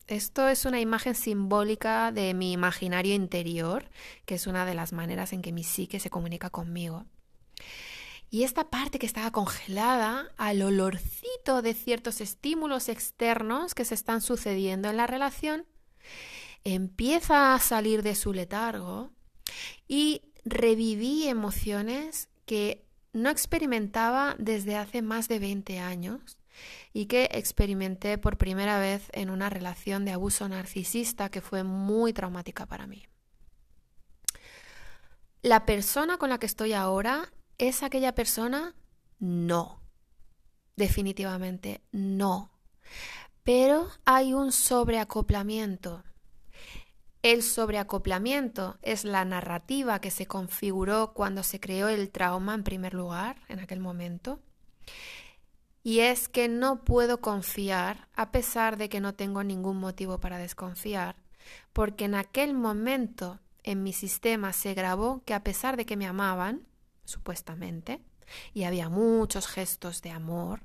Esto 0.07 0.47
es 0.47 0.65
una 0.65 0.79
imagen 0.79 1.15
simbólica 1.15 2.11
de 2.11 2.33
mi 2.33 2.51
imaginario 2.51 3.13
interior, 3.13 3.89
que 4.25 4.35
es 4.35 4.47
una 4.47 4.65
de 4.65 4.75
las 4.75 4.93
maneras 4.93 5.33
en 5.33 5.41
que 5.41 5.51
mi 5.51 5.63
psique 5.63 5.99
se 5.99 6.09
comunica 6.09 6.49
conmigo. 6.49 7.05
Y 8.31 8.43
esta 8.43 8.69
parte 8.69 8.99
que 8.99 9.07
estaba 9.07 9.31
congelada 9.31 10.31
al 10.37 10.61
olorcito 10.61 11.61
de 11.61 11.73
ciertos 11.73 12.21
estímulos 12.21 12.87
externos 12.87 13.73
que 13.73 13.85
se 13.85 13.95
están 13.95 14.21
sucediendo 14.21 14.89
en 14.89 14.97
la 14.97 15.07
relación, 15.07 15.65
empieza 16.63 17.55
a 17.55 17.59
salir 17.59 18.03
de 18.03 18.15
su 18.15 18.33
letargo 18.33 19.11
y 19.87 20.21
reviví 20.45 21.27
emociones 21.27 22.29
que 22.45 22.85
no 23.13 23.29
experimentaba 23.29 24.35
desde 24.37 24.75
hace 24.75 25.01
más 25.01 25.27
de 25.27 25.39
20 25.39 25.79
años 25.79 26.37
y 26.93 27.05
que 27.05 27.29
experimenté 27.31 28.17
por 28.17 28.37
primera 28.37 28.79
vez 28.79 29.07
en 29.13 29.29
una 29.31 29.49
relación 29.49 30.05
de 30.05 30.11
abuso 30.11 30.47
narcisista 30.47 31.29
que 31.29 31.41
fue 31.41 31.63
muy 31.63 32.13
traumática 32.13 32.67
para 32.67 32.85
mí. 32.85 33.07
La 35.41 35.65
persona 35.65 36.17
con 36.17 36.29
la 36.29 36.37
que 36.37 36.45
estoy 36.45 36.73
ahora 36.73 37.31
¿Es 37.59 37.83
aquella 37.83 38.15
persona? 38.15 38.73
No. 39.19 39.81
Definitivamente 40.77 41.81
no. 41.91 42.51
Pero 43.43 43.89
hay 44.05 44.33
un 44.33 44.53
sobreacoplamiento. 44.53 46.05
El 47.21 47.43
sobreacoplamiento 47.43 48.77
es 48.81 49.03
la 49.03 49.25
narrativa 49.25 49.99
que 49.99 50.09
se 50.09 50.25
configuró 50.25 51.11
cuando 51.13 51.43
se 51.43 51.59
creó 51.59 51.89
el 51.89 52.11
trauma 52.11 52.53
en 52.53 52.63
primer 52.63 52.93
lugar, 52.93 53.41
en 53.49 53.59
aquel 53.59 53.81
momento. 53.81 54.39
Y 55.83 55.99
es 55.99 56.29
que 56.29 56.47
no 56.47 56.85
puedo 56.85 57.19
confiar, 57.19 58.07
a 58.15 58.31
pesar 58.31 58.77
de 58.77 58.87
que 58.87 59.01
no 59.01 59.15
tengo 59.15 59.43
ningún 59.43 59.77
motivo 59.77 60.21
para 60.21 60.37
desconfiar, 60.37 61.17
porque 61.73 62.05
en 62.05 62.15
aquel 62.15 62.53
momento 62.53 63.41
en 63.63 63.83
mi 63.83 63.91
sistema 63.91 64.53
se 64.53 64.73
grabó 64.73 65.23
que 65.25 65.33
a 65.33 65.43
pesar 65.43 65.75
de 65.75 65.85
que 65.85 65.97
me 65.97 66.07
amaban, 66.07 66.68
supuestamente, 67.09 68.01
y 68.53 68.63
había 68.63 68.89
muchos 68.89 69.47
gestos 69.47 70.01
de 70.01 70.11
amor, 70.11 70.61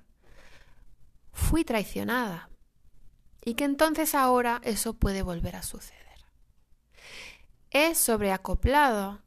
fui 1.33 1.65
traicionada 1.65 2.49
y 3.45 3.55
que 3.55 3.65
entonces 3.65 4.15
ahora 4.15 4.61
eso 4.65 4.95
puede 4.95 5.23
volver 5.23 5.57
a 5.57 5.63
suceder. 5.63 6.05
Es 7.71 7.99
sobreacoplado 7.99 9.23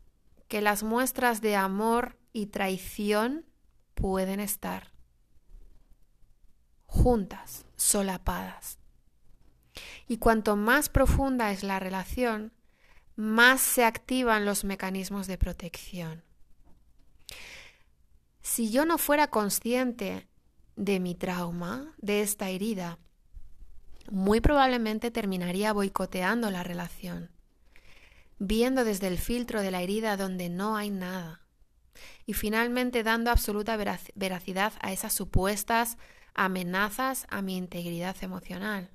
que 0.47 0.61
las 0.61 0.83
muestras 0.83 1.41
de 1.41 1.55
amor 1.55 2.17
y 2.31 2.47
traición 2.47 3.45
pueden 3.93 4.39
estar 4.39 4.93
juntas, 6.85 7.65
solapadas. 7.75 8.79
Y 10.07 10.17
cuanto 10.17 10.55
más 10.55 10.89
profunda 10.89 11.51
es 11.51 11.63
la 11.63 11.79
relación, 11.79 12.53
más 13.15 13.61
se 13.61 13.83
activan 13.83 14.45
los 14.45 14.63
mecanismos 14.63 15.27
de 15.27 15.37
protección. 15.37 16.23
Si 18.49 18.71
yo 18.71 18.85
no 18.85 18.97
fuera 18.97 19.27
consciente 19.27 20.25
de 20.77 21.01
mi 21.01 21.15
trauma, 21.15 21.93
de 21.97 22.21
esta 22.21 22.49
herida, 22.49 22.97
muy 24.09 24.39
probablemente 24.39 25.11
terminaría 25.11 25.73
boicoteando 25.73 26.49
la 26.49 26.63
relación, 26.63 27.29
viendo 28.39 28.85
desde 28.85 29.07
el 29.07 29.17
filtro 29.17 29.61
de 29.61 29.69
la 29.69 29.81
herida 29.81 30.15
donde 30.15 30.47
no 30.47 30.77
hay 30.77 30.89
nada, 30.89 31.45
y 32.25 32.33
finalmente 32.33 33.03
dando 33.03 33.31
absoluta 33.31 33.75
veracidad 34.15 34.73
a 34.79 34.93
esas 34.93 35.11
supuestas 35.11 35.97
amenazas 36.33 37.27
a 37.29 37.41
mi 37.41 37.57
integridad 37.57 38.15
emocional. 38.21 38.89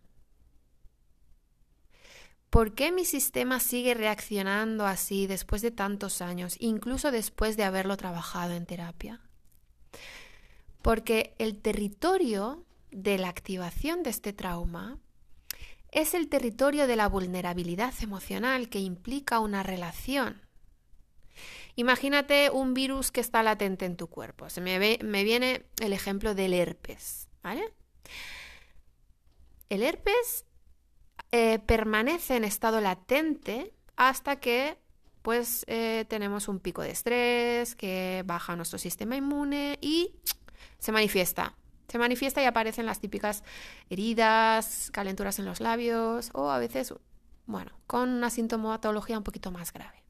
¿Por 2.49 2.75
qué 2.75 2.91
mi 2.91 3.05
sistema 3.05 3.61
sigue 3.61 3.93
reaccionando 3.93 4.87
así 4.87 5.27
después 5.27 5.61
de 5.61 5.71
tantos 5.71 6.23
años, 6.23 6.57
incluso 6.59 7.11
después 7.11 7.59
de 7.59 7.65
haberlo 7.65 7.99
trabajado 7.99 8.55
en 8.55 8.65
terapia? 8.65 9.21
Porque 10.83 11.35
el 11.39 11.61
territorio 11.61 12.65
de 12.91 13.19
la 13.19 13.29
activación 13.29 14.03
de 14.03 14.11
este 14.11 14.33
trauma 14.33 14.99
es 15.91 16.15
el 16.15 16.29
territorio 16.29 16.87
de 16.87 16.97
la 16.97 17.09
vulnerabilidad 17.09 17.95
emocional 18.01 18.69
que 18.69 18.81
implica 18.81 19.41
una 19.41 19.62
relación. 19.62 20.43
Imagínate 21.77 22.51
un 22.51 22.75
virus 22.75 23.11
que 23.11 23.21
está 23.21 23.43
latente 23.43 23.87
en 23.87 23.97
tu 23.97 24.09
cuerpo. 24.09 24.47
Me, 24.61 24.99
me 25.03 25.25
viene 25.25 25.65
el 25.81 25.93
ejemplo 25.93 26.35
del 26.35 26.53
herpes, 26.53 27.29
¿vale? 27.43 27.73
El 29.69 29.83
herpes 29.83 30.45
eh, 31.31 31.59
permanece 31.61 32.37
en 32.37 32.45
estado 32.45 32.81
latente 32.81 33.73
hasta 33.97 34.37
que 34.41 34.77
pues 35.23 35.65
eh, 35.69 36.05
tenemos 36.09 36.49
un 36.49 36.59
pico 36.59 36.83
de 36.83 36.91
estrés 36.91 37.75
que 37.75 38.23
baja 38.27 38.57
nuestro 38.57 38.79
sistema 38.79 39.17
inmune 39.17 39.79
y 39.81 40.15
se 40.83 40.93
manifiesta. 40.93 41.55
Se 41.89 41.99
manifiesta 41.99 42.43
y 42.43 42.47
aparecen 42.47 42.87
las 42.87 43.01
típicas 43.01 43.45
heridas, 43.89 44.91
calenturas 44.93 45.39
en 45.39 45.45
los 45.45 45.61
labios 45.61 46.31
o 46.33 46.51
a 46.51 46.59
veces, 46.59 46.95
bueno, 47.47 47.73
con 47.87 48.09
una 48.09 48.31
sintomatología 48.31 49.19
un 49.19 49.25
poquito 49.25 49.51
más 49.51 49.73
grave. 49.73 50.03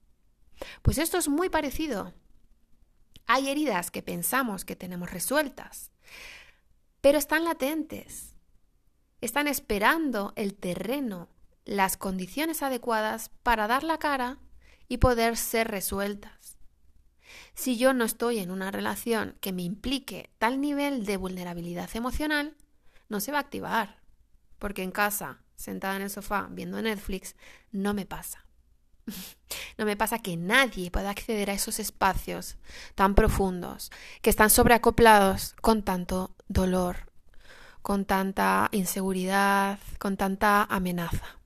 Pues 0.82 0.98
esto 0.98 1.18
es 1.18 1.28
muy 1.28 1.48
parecido. 1.48 2.12
Hay 3.26 3.48
heridas 3.48 3.90
que 3.90 4.02
pensamos 4.02 4.64
que 4.64 4.76
tenemos 4.76 5.10
resueltas, 5.10 5.90
pero 7.00 7.18
están 7.18 7.44
latentes 7.44 8.32
están 9.22 9.46
esperando 9.46 10.32
el 10.34 10.54
terreno, 10.56 11.28
las 11.64 11.96
condiciones 11.96 12.60
adecuadas 12.62 13.30
para 13.44 13.68
dar 13.68 13.84
la 13.84 13.98
cara 13.98 14.38
y 14.88 14.98
poder 14.98 15.36
ser 15.36 15.68
resueltas. 15.68 16.41
Si 17.54 17.76
yo 17.76 17.94
no 17.94 18.04
estoy 18.04 18.38
en 18.38 18.50
una 18.50 18.70
relación 18.70 19.36
que 19.40 19.52
me 19.52 19.62
implique 19.62 20.30
tal 20.38 20.60
nivel 20.60 21.04
de 21.04 21.16
vulnerabilidad 21.16 21.90
emocional, 21.94 22.56
no 23.08 23.20
se 23.20 23.32
va 23.32 23.38
a 23.38 23.42
activar, 23.42 24.00
porque 24.58 24.82
en 24.82 24.90
casa, 24.90 25.42
sentada 25.56 25.96
en 25.96 26.02
el 26.02 26.10
sofá, 26.10 26.48
viendo 26.50 26.80
Netflix, 26.80 27.36
no 27.70 27.94
me 27.94 28.06
pasa. 28.06 28.46
No 29.78 29.86
me 29.86 29.96
pasa 29.96 30.18
que 30.18 30.36
nadie 30.36 30.90
pueda 30.90 31.10
acceder 31.10 31.50
a 31.50 31.54
esos 31.54 31.78
espacios 31.78 32.56
tan 32.94 33.14
profundos, 33.14 33.90
que 34.20 34.30
están 34.30 34.50
sobreacoplados 34.50 35.54
con 35.60 35.82
tanto 35.82 36.36
dolor, 36.46 37.10
con 37.80 38.04
tanta 38.04 38.68
inseguridad, 38.72 39.78
con 39.98 40.16
tanta 40.16 40.64
amenaza. 40.64 41.38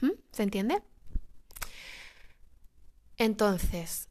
¿Mm? 0.00 0.10
¿Se 0.32 0.42
entiende? 0.42 0.82
Entonces, 3.16 4.08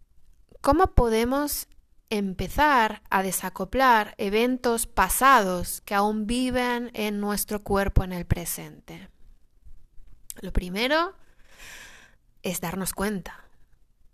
¿cómo 0.61 0.93
podemos 0.93 1.67
empezar 2.09 3.01
a 3.09 3.23
desacoplar 3.23 4.15
eventos 4.17 4.85
pasados 4.85 5.81
que 5.81 5.95
aún 5.95 6.27
viven 6.27 6.91
en 6.93 7.19
nuestro 7.19 7.63
cuerpo 7.63 8.03
en 8.03 8.13
el 8.13 8.25
presente? 8.25 9.09
Lo 10.39 10.53
primero 10.53 11.13
es 12.43 12.61
darnos 12.61 12.93
cuenta, 12.93 13.45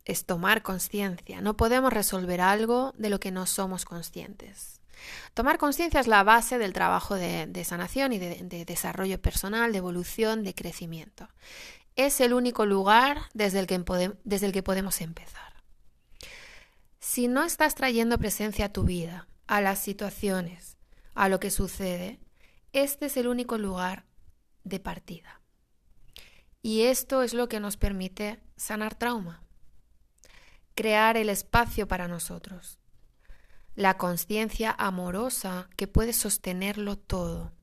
es 0.05 0.25
tomar 0.25 0.63
conciencia. 0.63 1.41
No 1.41 1.57
podemos 1.57 1.93
resolver 1.93 2.41
algo 2.41 2.93
de 2.97 3.09
lo 3.09 3.19
que 3.19 3.31
no 3.31 3.45
somos 3.45 3.85
conscientes. 3.85 4.81
Tomar 5.33 5.57
conciencia 5.57 5.99
es 5.99 6.07
la 6.07 6.23
base 6.23 6.57
del 6.57 6.73
trabajo 6.73 7.15
de, 7.15 7.63
sanación 7.63 8.13
y 8.13 8.19
de, 8.19 8.65
desarrollo 8.65 9.21
personal, 9.21 9.71
de 9.71 9.77
evolución, 9.77 10.43
de 10.43 10.55
crecimiento. 10.55 11.27
Es 11.95 12.19
el 12.19 12.33
único 12.33 12.65
lugar 12.65 13.23
desde 13.33 13.59
el, 13.59 13.67
que 13.67 13.83
desde 14.23 14.47
el 14.47 14.51
que 14.51 14.63
podemos 14.63 15.01
empezar. 15.01 15.56
Si 17.09 17.29
no 17.29 17.43
estás 17.43 17.73
trayendo 17.73 18.17
presencia 18.17 18.65
a 18.65 18.73
tu 18.73 18.83
vida, 18.83 19.29
a 19.47 19.61
las 19.61 19.79
situaciones, 19.79 20.75
a 21.13 21.29
lo 21.29 21.39
que 21.39 21.51
sucede, 21.51 22.19
este 22.73 23.05
es 23.05 23.15
el 23.15 23.29
único 23.29 23.57
lugar 23.57 24.05
de 24.65 24.81
partida. 24.81 25.41
Y 26.61 26.81
esto 26.81 27.23
es 27.23 27.33
lo 27.33 27.47
que 27.47 27.61
nos 27.61 27.77
permite 27.77 28.41
sanar 28.57 28.93
trauma, 28.93 29.41
crear 30.75 31.15
el 31.15 31.29
espacio 31.29 31.87
para 31.87 32.09
nosotros, 32.09 32.77
la 33.73 33.97
conciencia 33.97 34.75
amorosa 34.77 35.69
que 35.77 35.87
puede 35.87 36.11
sostenerlo 36.11 36.97
todo. 36.97 37.53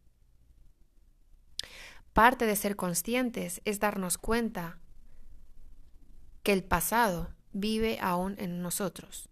Parte 2.14 2.46
de 2.46 2.56
ser 2.56 2.76
conscientes 2.76 3.60
es 3.66 3.78
darnos 3.78 4.16
cuenta 4.16 4.78
que 6.42 6.54
el 6.54 6.64
pasado 6.64 7.34
vive 7.52 7.98
aún 8.00 8.36
en 8.38 8.62
nosotros, 8.62 9.28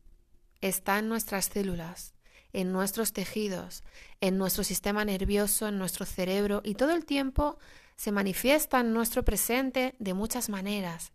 está 0.62 0.98
en 0.98 1.08
nuestras 1.08 1.46
células, 1.46 2.14
en 2.54 2.72
nuestros 2.72 3.12
tejidos, 3.12 3.82
en 4.20 4.38
nuestro 4.38 4.64
sistema 4.64 5.04
nervioso, 5.04 5.68
en 5.68 5.78
nuestro 5.78 6.06
cerebro 6.06 6.62
y 6.64 6.74
todo 6.74 6.92
el 6.92 7.04
tiempo 7.04 7.58
se 7.96 8.12
manifiesta 8.12 8.80
en 8.80 8.94
nuestro 8.94 9.24
presente 9.24 9.94
de 9.98 10.14
muchas 10.14 10.48
maneras. 10.48 11.12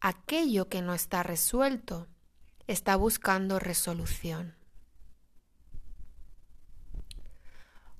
Aquello 0.00 0.68
que 0.68 0.82
no 0.82 0.94
está 0.94 1.22
resuelto 1.22 2.08
está 2.66 2.96
buscando 2.96 3.58
resolución. 3.58 4.56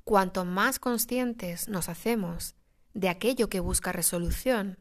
Cuanto 0.04 0.44
más 0.44 0.78
conscientes 0.78 1.68
nos 1.68 1.88
hacemos 1.88 2.56
de 2.92 3.08
aquello 3.08 3.48
que 3.48 3.60
busca 3.60 3.92
resolución, 3.92 4.78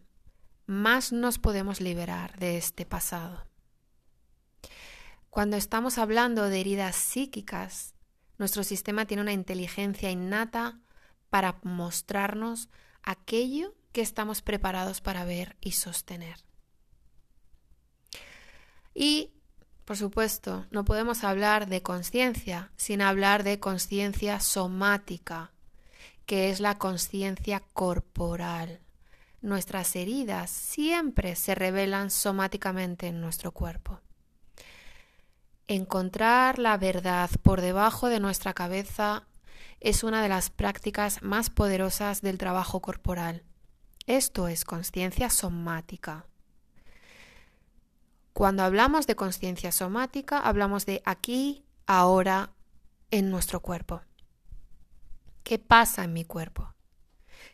más 0.65 1.11
nos 1.11 1.37
podemos 1.37 1.79
liberar 1.79 2.37
de 2.39 2.57
este 2.57 2.85
pasado. 2.85 3.50
Cuando 5.31 5.55
estamos 5.55 5.97
hablando 5.97 6.49
de 6.49 6.59
heridas 6.59 6.93
psíquicas, 6.97 7.95
nuestro 8.37 8.65
sistema 8.65 9.05
tiene 9.05 9.23
una 9.23 9.31
inteligencia 9.31 10.11
innata 10.11 10.81
para 11.29 11.57
mostrarnos 11.63 12.67
aquello 13.01 13.73
que 13.93 14.01
estamos 14.01 14.41
preparados 14.41 14.99
para 14.99 15.23
ver 15.23 15.55
y 15.61 15.71
sostener. 15.71 16.35
Y 18.93 19.31
por 19.85 19.95
supuesto, 19.95 20.65
no 20.69 20.83
podemos 20.83 21.23
hablar 21.23 21.69
de 21.69 21.81
conciencia 21.81 22.73
sin 22.75 23.01
hablar 23.01 23.43
de 23.43 23.57
conciencia 23.57 24.41
somática, 24.41 25.53
que 26.25 26.49
es 26.49 26.59
la 26.59 26.77
conciencia 26.77 27.63
corporal. 27.71 28.81
Nuestras 29.41 29.95
heridas 29.95 30.51
siempre 30.51 31.37
se 31.37 31.55
revelan 31.55 32.11
somáticamente 32.11 33.07
en 33.07 33.21
nuestro 33.21 33.53
cuerpo. 33.53 34.01
Encontrar 35.73 36.59
la 36.59 36.75
verdad 36.75 37.29
por 37.43 37.61
debajo 37.61 38.09
de 38.09 38.19
nuestra 38.19 38.53
cabeza 38.53 39.25
es 39.79 40.03
una 40.03 40.21
de 40.21 40.27
las 40.27 40.49
prácticas 40.49 41.23
más 41.23 41.49
poderosas 41.49 42.21
del 42.21 42.37
trabajo 42.37 42.81
corporal. 42.81 43.45
Esto 44.05 44.49
es 44.49 44.65
conciencia 44.65 45.29
somática. 45.29 46.25
Cuando 48.33 48.63
hablamos 48.63 49.07
de 49.07 49.15
conciencia 49.15 49.71
somática, 49.71 50.39
hablamos 50.39 50.85
de 50.85 51.01
aquí, 51.05 51.63
ahora, 51.87 52.51
en 53.09 53.31
nuestro 53.31 53.61
cuerpo. 53.61 54.01
¿Qué 55.43 55.57
pasa 55.57 56.03
en 56.03 56.11
mi 56.11 56.25
cuerpo? 56.25 56.73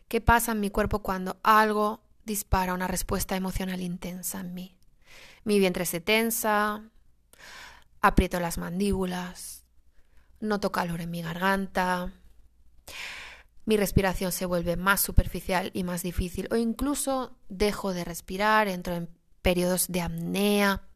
¿Qué 0.08 0.20
pasa 0.20 0.50
en 0.50 0.58
mi 0.58 0.70
cuerpo 0.70 1.04
cuando 1.04 1.38
algo 1.44 2.00
dispara 2.24 2.74
una 2.74 2.88
respuesta 2.88 3.36
emocional 3.36 3.80
intensa 3.80 4.40
en 4.40 4.54
mí. 4.54 4.76
Mi 5.44 5.60
vientre 5.60 5.86
se 5.86 6.00
tensa, 6.00 6.82
aprieto 8.00 8.40
las 8.40 8.58
mandíbulas, 8.58 9.64
noto 10.40 10.72
calor 10.72 11.00
en 11.00 11.10
mi 11.10 11.22
garganta, 11.22 12.12
mi 13.68 13.76
respiración 13.76 14.32
se 14.32 14.46
vuelve 14.46 14.76
más 14.76 15.00
superficial 15.00 15.70
y 15.74 15.84
más 15.84 16.02
difícil 16.02 16.48
o 16.50 16.56
incluso 16.56 17.36
dejo 17.50 17.92
de 17.92 18.02
respirar, 18.02 18.66
entro 18.66 18.94
en 18.94 19.10
periodos 19.42 19.88
de 19.88 20.00
apnea. 20.00 20.88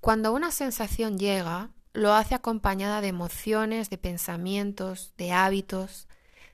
Cuando 0.00 0.32
una 0.32 0.50
sensación 0.50 1.18
llega, 1.18 1.70
lo 1.92 2.14
hace 2.14 2.34
acompañada 2.34 3.02
de 3.02 3.08
emociones, 3.08 3.90
de 3.90 3.98
pensamientos, 3.98 5.12
de 5.18 5.32
hábitos, 5.32 6.08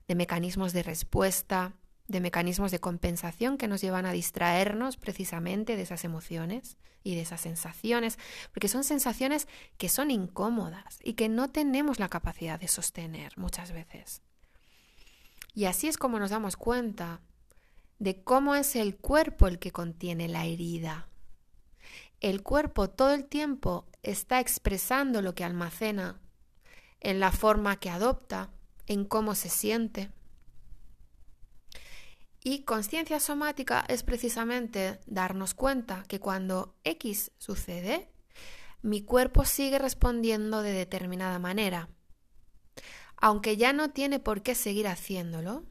de 0.09 0.17
mecanismos 0.17 0.73
de 0.73 0.83
respuesta, 0.83 1.75
de 2.09 2.21
mecanismos 2.21 2.71
de 2.71 2.81
compensación 2.81 3.59
que 3.59 3.69
nos 3.69 3.81
llevan 3.81 4.07
a 4.07 4.13
distraernos 4.13 4.97
precisamente 4.97 5.77
de 5.77 5.83
esas 5.83 6.05
emociones 6.05 6.79
y 7.05 7.15
de 7.15 7.21
esas 7.21 7.43
sensaciones, 7.43 8.19
porque 8.53 8.69
son 8.69 8.83
sensaciones 8.83 9.47
que 9.77 9.89
son 9.89 10.11
incómodas 10.11 10.99
y 11.05 11.13
que 11.13 11.29
no 11.29 11.51
tenemos 11.51 11.99
la 11.99 12.09
capacidad 12.09 12.59
de 12.59 12.69
sostener 12.69 13.37
muchas 13.37 13.73
veces. 13.73 14.23
Y 15.55 15.67
así 15.67 15.87
es 15.87 15.99
como 15.99 16.19
nos 16.19 16.31
damos 16.31 16.57
cuenta 16.57 17.21
de 17.99 18.23
cómo 18.23 18.55
es 18.55 18.75
el 18.77 18.97
cuerpo 18.97 19.47
el 19.47 19.59
que 19.59 19.71
contiene 19.71 20.29
la 20.29 20.47
herida. 20.47 21.09
El 22.21 22.43
cuerpo 22.43 22.89
todo 22.89 23.13
el 23.13 23.27
tiempo 23.27 23.87
está 24.03 24.41
expresando 24.41 25.21
lo 25.21 25.35
que 25.35 25.45
almacena 25.45 26.21
en 27.01 27.21
la 27.21 27.33
forma 27.33 27.77
que 27.77 27.91
adopta, 27.91 28.51
en 28.87 29.05
cómo 29.05 29.35
se 29.35 29.49
siente. 29.49 30.11
Y 32.43 32.63
conciencia 32.65 33.21
somática 33.21 33.85
es 33.89 34.03
precisamente 34.03 35.01
darnos 35.07 35.55
cuenta 35.55 36.05
que 36.09 36.21
cuando 36.21 36.77
X 36.85 37.33
sucede, 37.39 38.11
mi 38.81 39.03
cuerpo 39.03 39.45
sigue 39.45 39.79
respondiendo 39.79 40.63
de 40.63 40.73
determinada 40.73 41.39
manera. 41.39 41.89
Aunque 43.17 43.57
ya 43.57 43.73
no 43.73 43.91
tiene 43.91 44.21
por 44.21 44.43
qué 44.43 44.55
seguir 44.55 44.87
haciéndolo, 44.87 45.65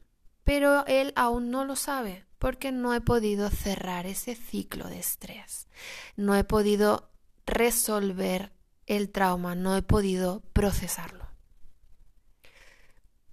pero 0.44 0.86
él 0.86 1.12
aún 1.16 1.50
no 1.50 1.64
lo 1.64 1.76
sabe 1.76 2.26
porque 2.38 2.70
no 2.70 2.94
he 2.94 3.00
podido 3.00 3.50
cerrar 3.50 4.06
ese 4.06 4.34
ciclo 4.34 4.88
de 4.88 4.98
estrés. 4.98 5.66
No 6.16 6.36
he 6.36 6.44
podido 6.44 7.10
resolver 7.46 8.52
el 8.86 9.10
trauma, 9.10 9.54
no 9.54 9.76
he 9.76 9.82
podido 9.82 10.42
procesarlo. 10.52 11.17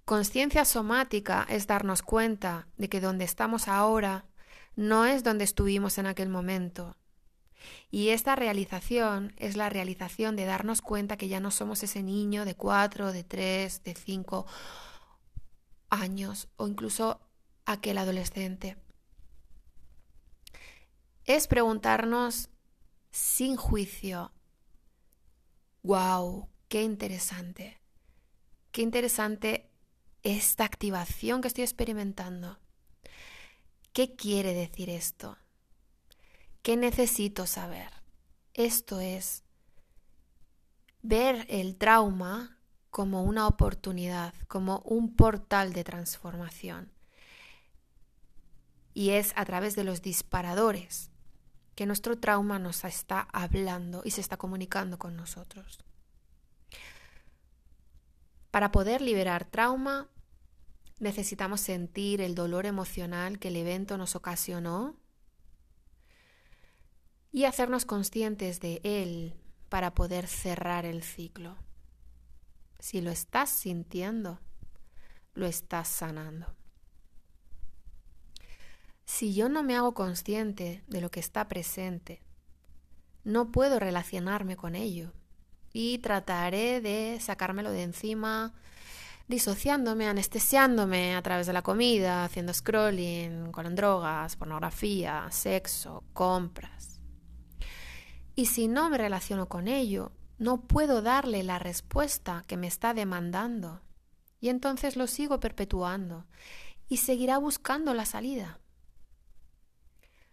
Conciencia 0.06 0.64
somática 0.64 1.44
es 1.50 1.66
darnos 1.66 2.00
cuenta 2.00 2.68
de 2.76 2.88
que 2.88 3.00
donde 3.00 3.24
estamos 3.24 3.66
ahora 3.66 4.24
no 4.76 5.04
es 5.04 5.24
donde 5.24 5.42
estuvimos 5.42 5.98
en 5.98 6.06
aquel 6.06 6.28
momento. 6.28 6.96
Y 7.90 8.10
esta 8.10 8.36
realización 8.36 9.34
es 9.36 9.56
la 9.56 9.68
realización 9.68 10.36
de 10.36 10.44
darnos 10.44 10.80
cuenta 10.80 11.16
que 11.16 11.26
ya 11.26 11.40
no 11.40 11.50
somos 11.50 11.82
ese 11.82 12.04
niño 12.04 12.44
de 12.44 12.54
cuatro, 12.54 13.10
de 13.10 13.24
tres, 13.24 13.82
de 13.82 13.96
cinco 13.96 14.46
años 15.90 16.46
o 16.54 16.68
incluso 16.68 17.20
aquel 17.64 17.98
adolescente. 17.98 18.76
Es 21.24 21.48
preguntarnos 21.48 22.48
sin 23.10 23.56
juicio, 23.56 24.30
wow, 25.82 26.48
qué 26.68 26.84
interesante, 26.84 27.80
qué 28.70 28.82
interesante 28.82 29.68
esta 30.26 30.64
activación 30.64 31.40
que 31.40 31.46
estoy 31.46 31.62
experimentando. 31.62 32.58
¿Qué 33.92 34.16
quiere 34.16 34.54
decir 34.54 34.90
esto? 34.90 35.38
¿Qué 36.62 36.76
necesito 36.76 37.46
saber? 37.46 37.90
Esto 38.52 38.98
es 38.98 39.44
ver 41.00 41.46
el 41.48 41.76
trauma 41.76 42.58
como 42.90 43.22
una 43.22 43.46
oportunidad, 43.46 44.34
como 44.48 44.80
un 44.80 45.14
portal 45.14 45.72
de 45.72 45.84
transformación. 45.84 46.90
Y 48.94 49.10
es 49.10 49.32
a 49.36 49.44
través 49.44 49.76
de 49.76 49.84
los 49.84 50.02
disparadores 50.02 51.12
que 51.76 51.86
nuestro 51.86 52.18
trauma 52.18 52.58
nos 52.58 52.82
está 52.82 53.28
hablando 53.32 54.02
y 54.04 54.10
se 54.10 54.22
está 54.22 54.36
comunicando 54.36 54.98
con 54.98 55.14
nosotros. 55.14 55.78
Para 58.50 58.72
poder 58.72 59.02
liberar 59.02 59.44
trauma, 59.44 60.08
necesitamos 60.98 61.60
sentir 61.60 62.20
el 62.20 62.34
dolor 62.34 62.66
emocional 62.66 63.38
que 63.38 63.48
el 63.48 63.56
evento 63.56 63.98
nos 63.98 64.16
ocasionó 64.16 64.96
y 67.32 67.44
hacernos 67.44 67.84
conscientes 67.84 68.60
de 68.60 68.80
él 68.82 69.34
para 69.68 69.94
poder 69.94 70.26
cerrar 70.26 70.86
el 70.86 71.02
ciclo. 71.02 71.56
Si 72.78 73.00
lo 73.00 73.10
estás 73.10 73.50
sintiendo, 73.50 74.40
lo 75.34 75.46
estás 75.46 75.88
sanando. 75.88 76.54
Si 79.04 79.34
yo 79.34 79.48
no 79.48 79.62
me 79.62 79.76
hago 79.76 79.94
consciente 79.94 80.82
de 80.86 81.00
lo 81.00 81.10
que 81.10 81.20
está 81.20 81.46
presente, 81.46 82.22
no 83.22 83.52
puedo 83.52 83.78
relacionarme 83.78 84.56
con 84.56 84.74
ello 84.74 85.12
y 85.72 85.98
trataré 85.98 86.80
de 86.80 87.18
sacármelo 87.20 87.70
de 87.70 87.82
encima 87.82 88.54
disociándome, 89.28 90.08
anestesiándome 90.08 91.16
a 91.16 91.22
través 91.22 91.46
de 91.46 91.52
la 91.52 91.62
comida, 91.62 92.24
haciendo 92.24 92.54
scrolling, 92.54 93.50
con 93.52 93.74
drogas, 93.74 94.36
pornografía, 94.36 95.26
sexo, 95.30 96.04
compras. 96.12 97.00
Y 98.34 98.46
si 98.46 98.68
no 98.68 98.88
me 98.90 98.98
relaciono 98.98 99.48
con 99.48 99.66
ello, 99.66 100.12
no 100.38 100.60
puedo 100.60 101.02
darle 101.02 101.42
la 101.42 101.58
respuesta 101.58 102.44
que 102.46 102.56
me 102.56 102.66
está 102.66 102.94
demandando. 102.94 103.80
Y 104.40 104.50
entonces 104.50 104.96
lo 104.96 105.06
sigo 105.06 105.40
perpetuando 105.40 106.26
y 106.88 106.98
seguirá 106.98 107.38
buscando 107.38 107.94
la 107.94 108.04
salida. 108.04 108.60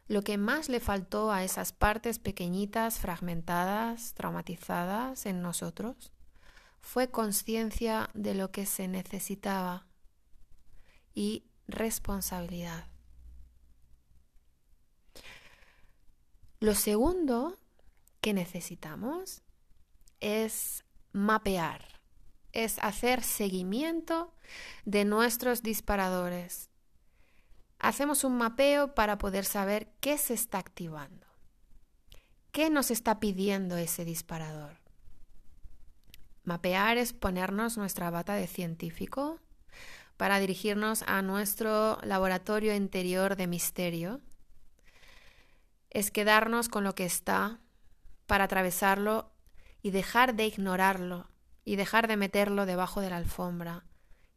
Lo 0.08 0.21
que 0.21 0.38
más 0.38 0.67
le 0.67 0.82
faltó 0.82 1.32
a 1.32 1.43
esas 1.43 1.71
partes 1.71 2.19
pequeñitas, 2.19 2.99
fragmentadas, 2.99 4.13
traumatizadas 4.13 5.25
en 5.25 5.41
nosotros 5.41 6.12
fue 6.83 7.09
conciencia 7.09 8.09
de 8.13 8.35
lo 8.35 8.51
que 8.51 8.65
se 8.65 8.87
necesitaba 8.89 9.87
y 11.15 11.45
responsabilidad. 11.65 12.87
Lo 16.59 16.75
segundo 16.75 17.57
que 18.19 18.33
necesitamos 18.33 19.41
es 20.19 20.83
mapear, 21.13 22.01
es 22.51 22.77
hacer 22.79 23.23
seguimiento 23.23 24.33
de 24.85 25.05
nuestros 25.05 25.63
disparadores. 25.63 26.69
Hacemos 27.79 28.25
un 28.25 28.37
mapeo 28.37 28.93
para 28.93 29.17
poder 29.17 29.45
saber 29.45 29.93
qué 30.01 30.17
se 30.17 30.33
está 30.33 30.59
activando, 30.59 31.27
qué 32.51 32.69
nos 32.69 32.91
está 32.91 33.19
pidiendo 33.21 33.77
ese 33.77 34.03
disparador. 34.05 34.82
Mapear 36.43 36.97
es 36.97 37.13
ponernos 37.13 37.77
nuestra 37.77 38.10
bata 38.10 38.34
de 38.36 38.47
científico 38.47 39.39
para 40.17 40.39
dirigirnos 40.39 41.03
a 41.03 41.21
nuestro 41.21 41.99
laboratorio 42.03 42.75
interior 42.75 43.38
de 43.38 43.47
misterio. 43.47 44.19
Es 45.89 46.12
quedarnos 46.12 46.67
con 46.67 46.84
lo 46.84 46.95
que 46.95 47.06
está 47.06 47.62
para 48.27 48.45
atravesarlo 48.45 49.32
y 49.82 49.91
dejar 49.91 50.36
de 50.36 50.45
ignorarlo 50.45 51.29
y 51.63 51.77
dejar 51.77 52.10
de 52.10 52.17
meterlo 52.17 52.65
debajo 52.65 52.99
de 52.99 53.10
la 53.10 53.17
alfombra 53.17 53.86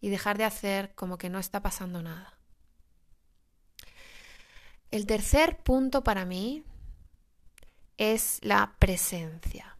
y 0.00 0.08
dejar 0.08 0.38
de 0.38 0.44
hacer 0.44 0.94
como 0.94 1.18
que 1.18 1.28
no 1.28 1.40
está 1.40 1.60
pasando 1.60 2.02
nada. 2.02 2.38
El 4.92 5.06
tercer 5.06 5.58
punto 5.58 6.04
para 6.04 6.24
mí 6.24 6.62
es 7.96 8.38
la 8.42 8.76
presencia 8.78 9.75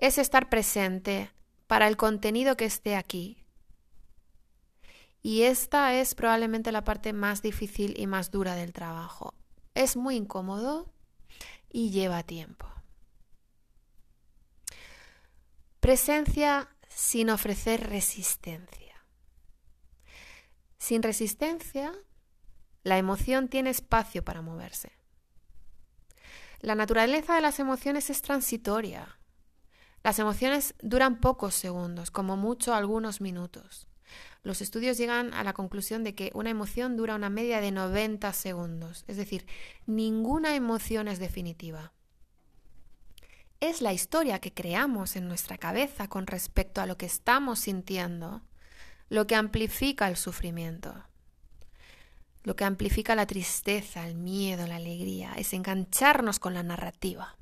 es 0.00 0.16
estar 0.16 0.48
presente 0.48 1.30
para 1.66 1.86
el 1.86 1.98
contenido 1.98 2.56
que 2.56 2.64
esté 2.64 2.96
aquí. 2.96 3.44
Y 5.22 5.42
esta 5.42 5.94
es 5.94 6.14
probablemente 6.14 6.72
la 6.72 6.84
parte 6.84 7.12
más 7.12 7.42
difícil 7.42 7.94
y 7.98 8.06
más 8.06 8.30
dura 8.30 8.54
del 8.54 8.72
trabajo. 8.72 9.34
Es 9.74 9.96
muy 9.96 10.16
incómodo 10.16 10.90
y 11.68 11.90
lleva 11.90 12.22
tiempo. 12.22 12.66
Presencia 15.80 16.74
sin 16.88 17.28
ofrecer 17.28 17.90
resistencia. 17.90 19.04
Sin 20.78 21.02
resistencia, 21.02 21.92
la 22.84 22.96
emoción 22.96 23.48
tiene 23.48 23.68
espacio 23.68 24.24
para 24.24 24.40
moverse. 24.40 24.92
La 26.60 26.74
naturaleza 26.74 27.34
de 27.34 27.42
las 27.42 27.60
emociones 27.60 28.08
es 28.08 28.22
transitoria. 28.22 29.19
Las 30.02 30.18
emociones 30.18 30.74
duran 30.80 31.20
pocos 31.20 31.54
segundos, 31.54 32.10
como 32.10 32.36
mucho 32.36 32.74
algunos 32.74 33.20
minutos. 33.20 33.86
Los 34.42 34.62
estudios 34.62 34.96
llegan 34.96 35.34
a 35.34 35.44
la 35.44 35.52
conclusión 35.52 36.02
de 36.04 36.14
que 36.14 36.30
una 36.34 36.50
emoción 36.50 36.96
dura 36.96 37.14
una 37.14 37.28
media 37.28 37.60
de 37.60 37.70
90 37.70 38.32
segundos, 38.32 39.04
es 39.06 39.16
decir, 39.16 39.46
ninguna 39.86 40.54
emoción 40.54 41.08
es 41.08 41.18
definitiva. 41.18 41.92
Es 43.60 43.82
la 43.82 43.92
historia 43.92 44.38
que 44.38 44.54
creamos 44.54 45.16
en 45.16 45.28
nuestra 45.28 45.58
cabeza 45.58 46.08
con 46.08 46.26
respecto 46.26 46.80
a 46.80 46.86
lo 46.86 46.96
que 46.96 47.04
estamos 47.04 47.58
sintiendo 47.60 48.42
lo 49.10 49.26
que 49.26 49.34
amplifica 49.34 50.08
el 50.08 50.16
sufrimiento. 50.16 50.94
Lo 52.42 52.56
que 52.56 52.64
amplifica 52.64 53.14
la 53.14 53.26
tristeza, 53.26 54.06
el 54.06 54.14
miedo, 54.14 54.66
la 54.66 54.76
alegría, 54.76 55.34
es 55.36 55.52
engancharnos 55.52 56.38
con 56.38 56.54
la 56.54 56.62
narrativa. 56.62 57.36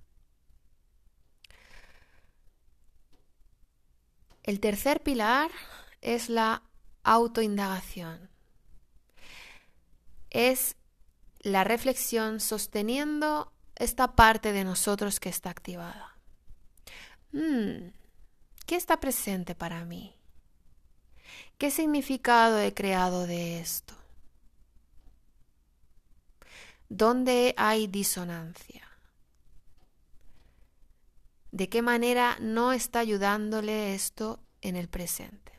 El 4.48 4.60
tercer 4.60 5.02
pilar 5.02 5.50
es 6.00 6.30
la 6.30 6.62
autoindagación. 7.02 8.30
Es 10.30 10.74
la 11.40 11.64
reflexión 11.64 12.40
sosteniendo 12.40 13.52
esta 13.76 14.16
parte 14.16 14.52
de 14.52 14.64
nosotros 14.64 15.20
que 15.20 15.28
está 15.28 15.50
activada. 15.50 16.16
Hmm, 17.30 17.90
¿Qué 18.64 18.76
está 18.76 18.98
presente 19.00 19.54
para 19.54 19.84
mí? 19.84 20.14
¿Qué 21.58 21.70
significado 21.70 22.58
he 22.58 22.72
creado 22.72 23.26
de 23.26 23.60
esto? 23.60 23.92
¿Dónde 26.88 27.52
hay 27.58 27.86
disonancia? 27.86 28.87
¿De 31.50 31.68
qué 31.68 31.82
manera 31.82 32.36
no 32.40 32.72
está 32.72 32.98
ayudándole 32.98 33.94
esto 33.94 34.40
en 34.60 34.76
el 34.76 34.88
presente? 34.88 35.52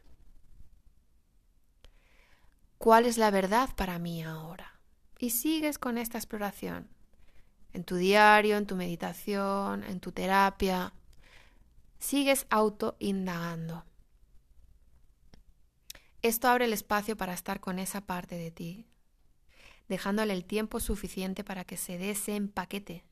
¿Cuál 2.78 3.06
es 3.06 3.18
la 3.18 3.32
verdad 3.32 3.70
para 3.76 4.00
mí 4.00 4.24
ahora? 4.24 4.80
Y 5.18 5.32
sigues 5.32 5.78
con 5.78 5.98
esta 5.98 6.18
exploración 6.18 6.90
en 7.74 7.84
tu 7.84 7.96
diario, 7.96 8.58
en 8.58 8.66
tu 8.66 8.76
meditación, 8.76 9.84
en 9.84 10.00
tu 10.00 10.12
terapia. 10.12 10.94
Sigues 12.00 12.46
auto-indagando. 12.50 13.86
Esto 16.22 16.48
abre 16.48 16.66
el 16.66 16.74
espacio 16.74 17.16
para 17.18 17.34
estar 17.34 17.60
con 17.60 17.80
esa 17.80 18.02
parte 18.02 18.36
de 18.36 18.52
ti, 18.52 18.88
dejándole 19.88 20.34
el 20.34 20.46
tiempo 20.46 20.80
suficiente 20.80 21.44
para 21.44 21.64
que 21.64 21.78
se 21.78 21.98
dé 21.98 22.12
ese 22.12 22.36
empaquete. 22.36 23.06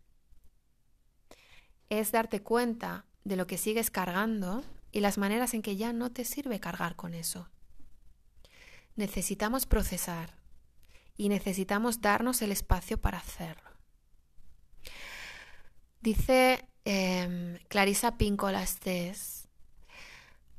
Es 1.90 2.12
darte 2.12 2.42
cuenta 2.42 3.06
de 3.24 3.36
lo 3.36 3.48
que 3.48 3.58
sigues 3.58 3.92
cargando 3.92 4.64
y 4.92 5.00
las 5.00 5.18
maneras 5.18 5.54
en 5.54 5.62
que 5.62 5.76
ya 5.76 5.94
no 5.94 6.12
te 6.12 6.26
sirve 6.26 6.60
cargar 6.60 6.96
con 6.96 7.14
eso 7.14 7.50
necesitamos 8.98 9.66
procesar 9.66 10.36
y 11.16 11.30
necesitamos 11.30 12.02
darnos 12.02 12.42
el 12.42 12.52
espacio 12.52 13.00
para 13.00 13.20
hacerlo. 13.20 13.70
Dice 16.02 16.68
eh, 16.84 17.60
Clarisa 17.70 18.18
Pincolastes, 18.18 19.48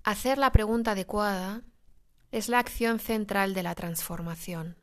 hacer 0.05 0.39
la 0.39 0.53
pregunta 0.53 0.93
adecuada 0.93 1.63
es 2.33 2.49
la 2.49 2.59
acción 2.59 3.01
central 3.01 3.55
de 3.55 3.63
la 3.63 3.75
transformación. 3.75 4.77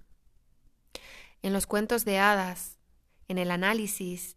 En 1.41 1.53
los 1.53 1.65
cuentos 1.65 2.05
de 2.05 2.19
hadas, 2.19 2.77
en 3.27 3.37
el 3.37 3.51
análisis 3.51 4.35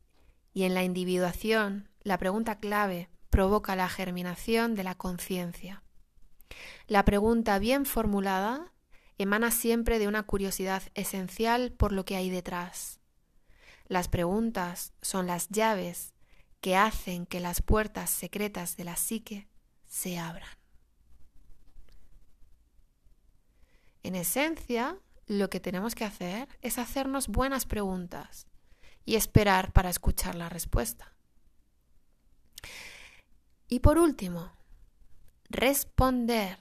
y 0.52 0.64
en 0.64 0.74
la 0.74 0.84
individuación, 0.84 1.87
la 2.02 2.18
pregunta 2.18 2.58
clave 2.58 3.10
provoca 3.30 3.76
la 3.76 3.88
germinación 3.88 4.74
de 4.74 4.84
la 4.84 4.94
conciencia. 4.94 5.82
La 6.86 7.04
pregunta 7.04 7.58
bien 7.58 7.84
formulada 7.86 8.72
emana 9.18 9.50
siempre 9.50 9.98
de 9.98 10.08
una 10.08 10.22
curiosidad 10.22 10.82
esencial 10.94 11.72
por 11.72 11.92
lo 11.92 12.04
que 12.04 12.16
hay 12.16 12.30
detrás. 12.30 13.00
Las 13.86 14.08
preguntas 14.08 14.92
son 15.02 15.26
las 15.26 15.48
llaves 15.48 16.14
que 16.60 16.76
hacen 16.76 17.26
que 17.26 17.40
las 17.40 17.62
puertas 17.62 18.10
secretas 18.10 18.76
de 18.76 18.84
la 18.84 18.96
psique 18.96 19.48
se 19.86 20.18
abran. 20.18 20.48
En 24.02 24.14
esencia, 24.14 24.98
lo 25.26 25.50
que 25.50 25.60
tenemos 25.60 25.94
que 25.94 26.04
hacer 26.04 26.48
es 26.62 26.78
hacernos 26.78 27.28
buenas 27.28 27.66
preguntas 27.66 28.46
y 29.04 29.16
esperar 29.16 29.72
para 29.72 29.90
escuchar 29.90 30.34
la 30.34 30.48
respuesta. 30.48 31.14
Y 33.68 33.80
por 33.80 33.98
último, 33.98 34.52
responder 35.50 36.58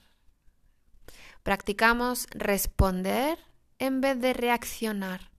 Practicamos 1.47 2.27
responder 2.31 3.39
en 3.79 4.01
vez 4.01 4.19
de 4.19 4.33
reaccionar. 4.33 5.31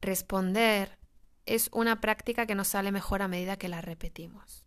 Responder 0.00 0.96
es 1.44 1.70
una 1.72 2.00
práctica 2.00 2.46
que 2.46 2.54
nos 2.54 2.68
sale 2.68 2.92
mejor 2.92 3.22
a 3.22 3.26
medida 3.26 3.56
que 3.56 3.66
la 3.66 3.80
repetimos. 3.80 4.64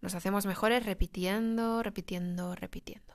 Nos 0.00 0.14
hacemos 0.14 0.46
mejores 0.46 0.86
repitiendo, 0.86 1.82
repitiendo, 1.82 2.54
repitiendo. 2.54 3.12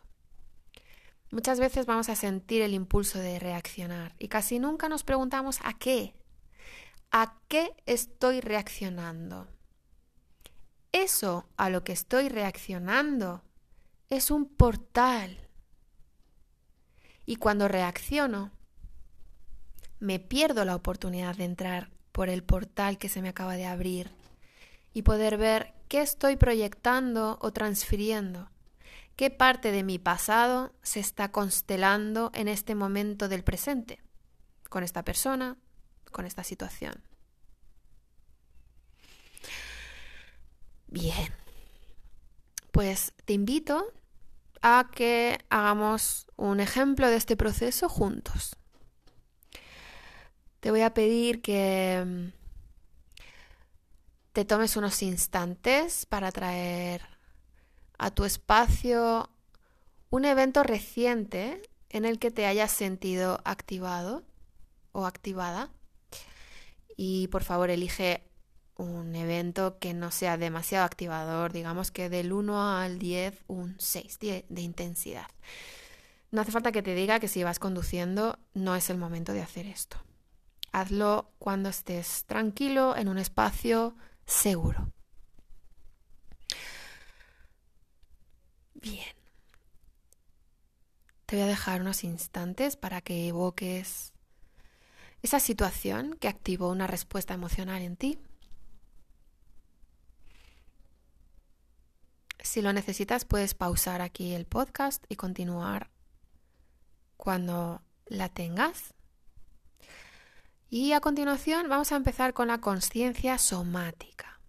Muchas 1.30 1.62
veces 1.62 1.86
vamos 1.86 2.10
a 2.10 2.18
sentir 2.18 2.64
el 2.64 2.74
impulso 2.74 3.18
de 3.18 3.40
reaccionar 3.40 4.14
y 4.20 4.28
casi 4.28 4.60
nunca 4.60 4.90
nos 4.90 5.06
preguntamos 5.06 5.60
a 5.64 5.78
qué. 5.78 6.16
¿A 7.12 7.40
qué 7.48 7.72
estoy 7.86 8.42
reaccionando? 8.42 9.48
Eso 10.92 11.48
a 11.58 11.70
lo 11.70 11.84
que 11.84 11.94
estoy 11.94 12.30
reaccionando 12.30 13.44
es 14.10 14.30
un 14.30 14.46
portal 14.46 15.38
y 17.26 17.38
cuando 17.38 17.68
reacciono, 17.68 18.52
me 20.00 20.20
pierdo 20.20 20.66
la 20.66 20.76
oportunidad 20.76 21.36
de 21.36 21.46
entrar 21.46 21.92
por 22.12 22.28
el 22.28 22.44
portal 22.44 22.98
que 22.98 23.08
se 23.08 23.22
me 23.22 23.30
acaba 23.30 23.56
de 23.56 23.66
abrir 23.66 24.12
y 24.94 25.04
poder 25.04 25.38
ver 25.38 25.74
qué 25.88 26.02
estoy 26.02 26.36
proyectando 26.36 27.38
o 27.42 27.54
transfiriendo, 27.54 28.50
qué 29.16 29.30
parte 29.30 29.72
de 29.72 29.84
mi 29.84 30.00
pasado 30.00 30.74
se 30.82 31.00
está 31.00 31.32
constelando 31.32 32.32
en 32.34 32.48
este 32.48 32.76
momento 32.76 33.30
del 33.30 33.44
presente, 33.44 34.02
con 34.70 34.84
esta 34.84 35.04
persona, 35.04 35.58
con 36.12 36.26
esta 36.26 36.44
situación. 36.44 37.02
Bien, 40.92 41.34
pues 42.74 43.14
te 43.24 43.32
invito 43.32 43.94
a 44.62 44.90
que 44.94 45.40
hagamos 45.50 46.28
un 46.36 46.60
ejemplo 46.60 47.08
de 47.08 47.16
este 47.16 47.38
proceso 47.38 47.88
juntos. 47.88 48.58
Te 50.60 50.70
voy 50.70 50.82
a 50.82 50.94
pedir 50.94 51.42
que 51.42 52.04
mm, 52.06 53.24
te 54.34 54.44
tomes 54.44 54.76
unos 54.76 55.02
instantes 55.02 56.06
para 56.06 56.30
traer 56.34 57.04
a 57.98 58.12
tu 58.12 58.26
espacio 58.26 59.30
un 60.10 60.26
evento 60.26 60.62
reciente 60.62 61.62
en 61.88 62.04
el 62.04 62.20
que 62.20 62.32
te 62.32 62.46
hayas 62.46 62.72
sentido 62.72 63.40
activado 63.46 64.24
o 64.92 65.06
activada. 65.06 65.72
Y 66.98 67.30
por 67.30 67.46
favor 67.46 67.70
elige 67.70 68.30
un 68.78 69.16
evento 69.16 69.78
que 69.80 69.94
no 69.94 70.12
sea 70.12 70.38
demasiado 70.38 70.86
activador, 70.86 71.54
digamos 71.54 71.92
que 71.92 72.10
del 72.10 72.34
1 72.34 72.78
al 72.78 73.00
10, 73.00 73.44
un 73.48 73.76
6 73.80 74.20
de, 74.20 74.46
de, 74.50 74.62
intensidad. 74.62 75.28
No 76.32 76.42
hace 76.42 76.52
falta 76.52 76.72
que 76.72 76.82
te 76.82 76.96
diga 76.96 77.20
que 77.20 77.28
si 77.28 77.44
vas 77.44 77.60
conduciendo 77.60 78.40
no 78.54 78.76
es 78.76 78.90
el 78.90 78.98
momento 78.98 79.34
de 79.34 79.42
hacer 79.42 79.66
esto. 79.68 79.98
Hazlo 80.72 81.32
cuando 81.38 81.70
estés 81.70 82.24
tranquilo 82.26 82.96
en 82.96 83.10
un 83.10 83.18
espacio 83.18 83.96
seguro. 84.26 84.92
Bien. 88.74 89.16
Te 91.26 91.36
voy 91.36 91.44
a 91.44 91.48
dejar 91.48 91.82
unos 91.82 92.04
instantes 92.04 92.76
para 92.76 93.02
que 93.02 93.28
evoques 93.28 94.12
esa 95.22 95.40
situación 95.40 96.18
que 96.20 96.28
activó 96.28 96.70
una 96.70 96.88
respuesta 96.88 97.34
emocional 97.34 97.82
en 97.84 97.96
ti. 97.96 98.20
Si 102.42 102.62
lo 102.62 102.74
necesitas, 102.74 103.26
puedes 103.26 103.54
pausar 103.54 104.02
aquí 104.02 104.34
el 104.34 104.46
podcast 104.46 105.04
y 105.10 105.16
continuar 105.16 105.92
cuando 107.16 107.84
la 108.08 108.30
tengas. 108.30 108.94
Y 110.70 110.94
a 110.94 111.02
continuación 111.02 111.70
vamos 111.70 111.92
a 111.92 111.98
empezar 111.98 112.34
con 112.34 112.48
la 112.48 112.60
conciencia 112.60 113.38
somática. 113.38 114.40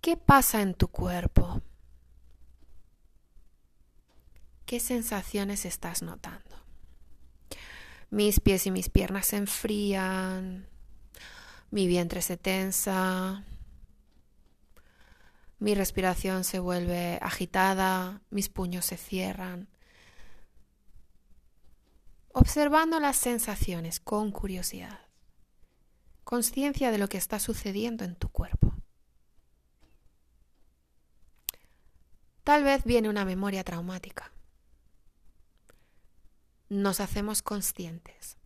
¿Qué 0.00 0.16
pasa 0.16 0.62
en 0.62 0.74
tu 0.74 0.88
cuerpo? 0.88 1.60
¿Qué 4.64 4.78
sensaciones 4.78 5.64
estás 5.64 6.02
notando? 6.02 6.56
Mis 8.10 8.40
pies 8.40 8.66
y 8.66 8.70
mis 8.70 8.90
piernas 8.90 9.26
se 9.26 9.38
enfrían, 9.38 10.68
mi 11.70 11.86
vientre 11.86 12.22
se 12.22 12.36
tensa, 12.36 13.44
mi 15.58 15.74
respiración 15.74 16.44
se 16.44 16.60
vuelve 16.60 17.18
agitada, 17.20 18.22
mis 18.30 18.48
puños 18.48 18.84
se 18.84 18.96
cierran. 18.96 19.68
observando 22.32 23.00
las 23.00 23.16
sensaciones 23.16 23.98
con 23.98 24.30
curiosidad, 24.30 25.00
conciencia 26.22 26.92
de 26.92 26.98
lo 26.98 27.08
que 27.08 27.18
está 27.18 27.40
sucediendo 27.40 28.04
en 28.04 28.14
tu 28.14 28.28
cuerpo. 28.28 28.74
Tal 32.44 32.62
vez 32.62 32.84
viene 32.84 33.08
una 33.08 33.24
memoria 33.24 33.64
traumática. 33.64 34.32
Nos 36.68 37.00
hacemos 37.00 37.42
conscientes. 37.42 38.38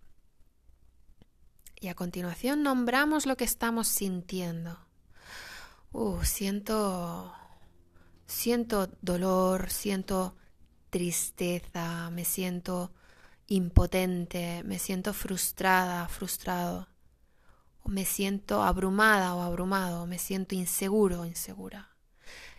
Y 1.79 1.88
a 1.88 1.94
continuación 1.94 2.62
nombramos 2.62 3.27
lo 3.27 3.37
que 3.37 3.44
estamos 3.44 3.88
sintiendo. 3.88 4.91
Uh, 5.92 6.24
siento 6.24 7.33
siento 8.33 8.88
dolor, 9.02 9.70
siento 9.70 10.35
tristeza, 10.90 12.11
me 12.11 12.24
siento 12.24 12.92
impotente, 13.46 14.62
me 14.64 14.78
siento 14.78 15.12
frustrada, 15.12 16.09
frustrado, 16.09 16.88
me 17.85 18.05
siento 18.05 18.62
abrumada 18.62 19.35
o 19.35 19.42
abrumado, 19.42 20.07
me 20.07 20.18
siento 20.18 20.55
inseguro 20.55 21.20
o 21.20 21.26
insegura. 21.26 21.90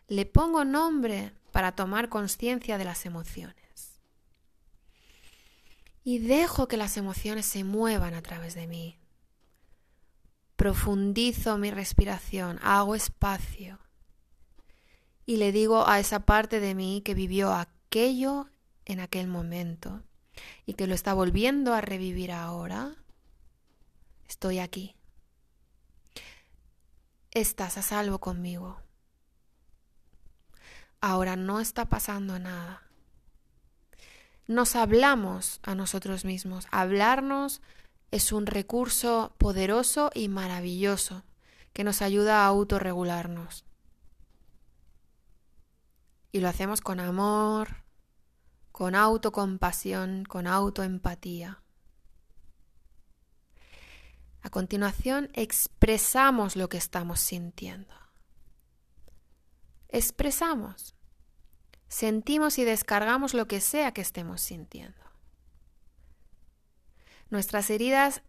Le 0.07 0.25
pongo 0.25 0.63
nombre 0.63 1.33
para 1.51 1.73
tomar 1.73 2.09
conciencia 2.09 2.77
de 2.77 2.85
las 2.85 3.05
emociones. 3.05 3.99
Y 6.03 6.19
dejo 6.19 6.67
que 6.67 6.77
las 6.77 6.97
emociones 6.97 7.45
se 7.45 7.63
muevan 7.63 8.13
a 8.13 8.21
través 8.21 8.55
de 8.55 8.67
mí. 8.67 8.99
Profundizo 10.55 11.57
mi 11.57 11.71
respiración, 11.71 12.59
hago 12.61 12.95
espacio 12.95 13.79
y 15.25 15.37
le 15.37 15.51
digo 15.51 15.87
a 15.87 15.99
esa 15.99 16.21
parte 16.21 16.59
de 16.59 16.75
mí 16.75 17.01
que 17.03 17.13
vivió 17.13 17.53
aquello 17.53 18.47
en 18.85 18.99
aquel 18.99 19.27
momento 19.27 20.03
y 20.65 20.73
que 20.73 20.87
lo 20.87 20.95
está 20.95 21.13
volviendo 21.13 21.73
a 21.73 21.81
revivir 21.81 22.31
ahora, 22.31 22.95
estoy 24.27 24.59
aquí. 24.59 24.95
Estás 27.31 27.77
a 27.77 27.81
salvo 27.81 28.19
conmigo. 28.19 28.79
Ahora 30.99 31.35
no 31.35 31.59
está 31.59 31.85
pasando 31.85 32.37
nada. 32.39 32.83
Nos 34.47 34.75
hablamos 34.75 35.59
a 35.63 35.73
nosotros 35.73 36.25
mismos. 36.25 36.67
Hablarnos 36.69 37.61
es 38.13 38.31
un 38.31 38.45
recurso 38.45 39.33
poderoso 39.39 40.11
y 40.13 40.27
maravilloso 40.27 41.23
que 41.73 41.83
nos 41.83 42.03
ayuda 42.03 42.43
a 42.43 42.45
autorregularnos. 42.45 43.65
Y 46.31 46.39
lo 46.39 46.47
hacemos 46.47 46.79
con 46.79 46.99
amor, 46.99 47.77
con 48.71 48.93
autocompasión, 48.93 50.25
con 50.25 50.45
autoempatía. 50.45 51.63
A 54.43 54.49
continuación, 54.51 55.31
expresamos 55.33 56.55
lo 56.55 56.69
que 56.69 56.77
estamos 56.77 57.19
sintiendo. 57.19 57.95
Expresamos. 59.89 60.93
Sentimos 61.87 62.59
y 62.59 62.63
descargamos 62.63 63.33
lo 63.33 63.47
que 63.47 63.59
sea 63.59 63.91
que 63.91 64.01
estemos 64.01 64.41
sintiendo. 64.41 65.02
Nuestras 67.33 67.71
heridas 67.71 68.21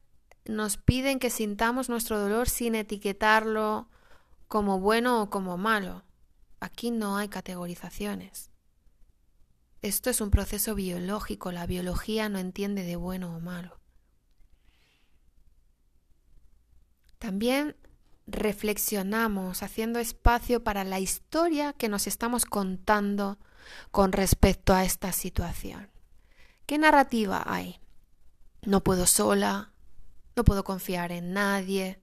nos 0.46 0.78
piden 0.78 1.18
que 1.18 1.28
sintamos 1.28 1.90
nuestro 1.90 2.18
dolor 2.18 2.48
sin 2.48 2.74
etiquetarlo 2.74 3.90
como 4.48 4.80
bueno 4.80 5.20
o 5.20 5.28
como 5.28 5.58
malo. 5.58 6.04
Aquí 6.58 6.90
no 6.90 7.18
hay 7.18 7.28
categorizaciones. 7.28 8.50
Esto 9.82 10.08
es 10.08 10.22
un 10.22 10.30
proceso 10.30 10.74
biológico, 10.74 11.52
la 11.52 11.66
biología 11.66 12.30
no 12.30 12.38
entiende 12.38 12.82
de 12.82 12.96
bueno 12.96 13.36
o 13.36 13.40
malo. 13.40 13.78
También 17.18 17.76
reflexionamos 18.26 19.62
haciendo 19.62 19.98
espacio 19.98 20.64
para 20.64 20.82
la 20.82 20.98
historia 20.98 21.74
que 21.74 21.90
nos 21.90 22.06
estamos 22.06 22.46
contando 22.46 23.36
con 23.90 24.12
respecto 24.12 24.72
a 24.72 24.82
esta 24.82 25.12
situación. 25.12 25.90
¿Qué 26.64 26.78
narrativa 26.78 27.42
hay? 27.44 27.83
No 28.66 28.82
puedo 28.82 29.06
sola, 29.06 29.72
no 30.36 30.44
puedo 30.44 30.64
confiar 30.64 31.12
en 31.12 31.32
nadie, 31.32 32.00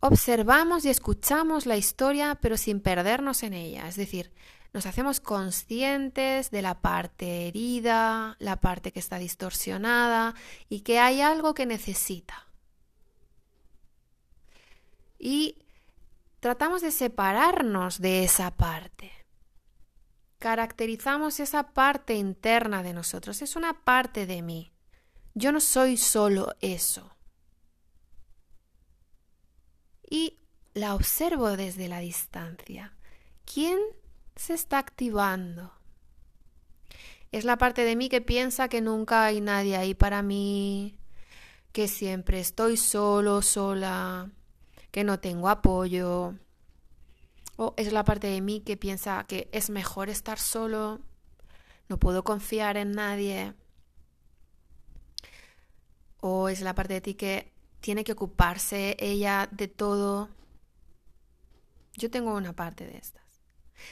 observamos 0.00 0.84
y 0.84 0.88
escuchamos 0.88 1.66
la 1.66 1.76
historia 1.76 2.38
pero 2.40 2.56
sin 2.56 2.80
perdernos 2.80 3.42
en 3.42 3.54
ella, 3.54 3.86
es 3.86 3.96
decir, 3.96 4.32
nos 4.72 4.86
hacemos 4.86 5.20
conscientes 5.20 6.50
de 6.50 6.62
la 6.62 6.80
parte 6.80 7.48
herida, 7.48 8.36
la 8.38 8.60
parte 8.60 8.92
que 8.92 9.00
está 9.00 9.18
distorsionada 9.18 10.34
y 10.68 10.80
que 10.80 11.00
hay 11.00 11.20
algo 11.20 11.54
que 11.54 11.66
necesita. 11.66 12.46
Y 15.18 15.56
tratamos 16.38 16.82
de 16.82 16.92
separarnos 16.92 18.00
de 18.00 18.24
esa 18.24 18.52
parte. 18.56 19.12
Caracterizamos 20.40 21.38
esa 21.38 21.72
parte 21.72 22.16
interna 22.16 22.82
de 22.82 22.92
nosotros, 22.92 23.42
es 23.42 23.54
una 23.54 23.84
parte 23.84 24.26
de 24.26 24.42
mí. 24.42 24.72
Yo 25.34 25.52
no 25.52 25.60
soy 25.60 25.96
solo 25.96 26.56
eso 26.60 27.16
y 30.10 30.40
la 30.74 30.94
observo 30.94 31.56
desde 31.56 31.88
la 31.88 32.00
distancia. 32.00 32.92
¿Quién 33.44 33.78
se 34.36 34.54
está 34.54 34.78
activando? 34.78 35.72
Es 37.32 37.44
la 37.44 37.56
parte 37.56 37.84
de 37.84 37.94
mí 37.94 38.08
que 38.08 38.20
piensa 38.20 38.68
que 38.68 38.80
nunca 38.80 39.24
hay 39.24 39.40
nadie 39.40 39.76
ahí 39.76 39.94
para 39.94 40.20
mí, 40.22 40.98
que 41.72 41.86
siempre 41.86 42.40
estoy 42.40 42.76
solo, 42.76 43.40
sola, 43.40 44.30
que 44.90 45.04
no 45.04 45.20
tengo 45.20 45.48
apoyo. 45.48 46.34
O 47.62 47.74
es 47.76 47.92
la 47.92 48.04
parte 48.04 48.26
de 48.26 48.40
mí 48.40 48.62
que 48.62 48.78
piensa 48.78 49.22
que 49.28 49.50
es 49.52 49.68
mejor 49.68 50.08
estar 50.08 50.38
solo, 50.38 51.02
no 51.90 51.98
puedo 51.98 52.24
confiar 52.24 52.78
en 52.78 52.92
nadie. 52.92 53.52
O 56.22 56.48
es 56.48 56.62
la 56.62 56.74
parte 56.74 56.94
de 56.94 57.00
ti 57.02 57.14
que 57.16 57.52
tiene 57.80 58.02
que 58.02 58.12
ocuparse 58.12 58.96
ella 58.98 59.46
de 59.52 59.68
todo. 59.68 60.30
Yo 61.98 62.10
tengo 62.10 62.34
una 62.34 62.54
parte 62.54 62.86
de 62.86 62.96
estas. 62.96 63.42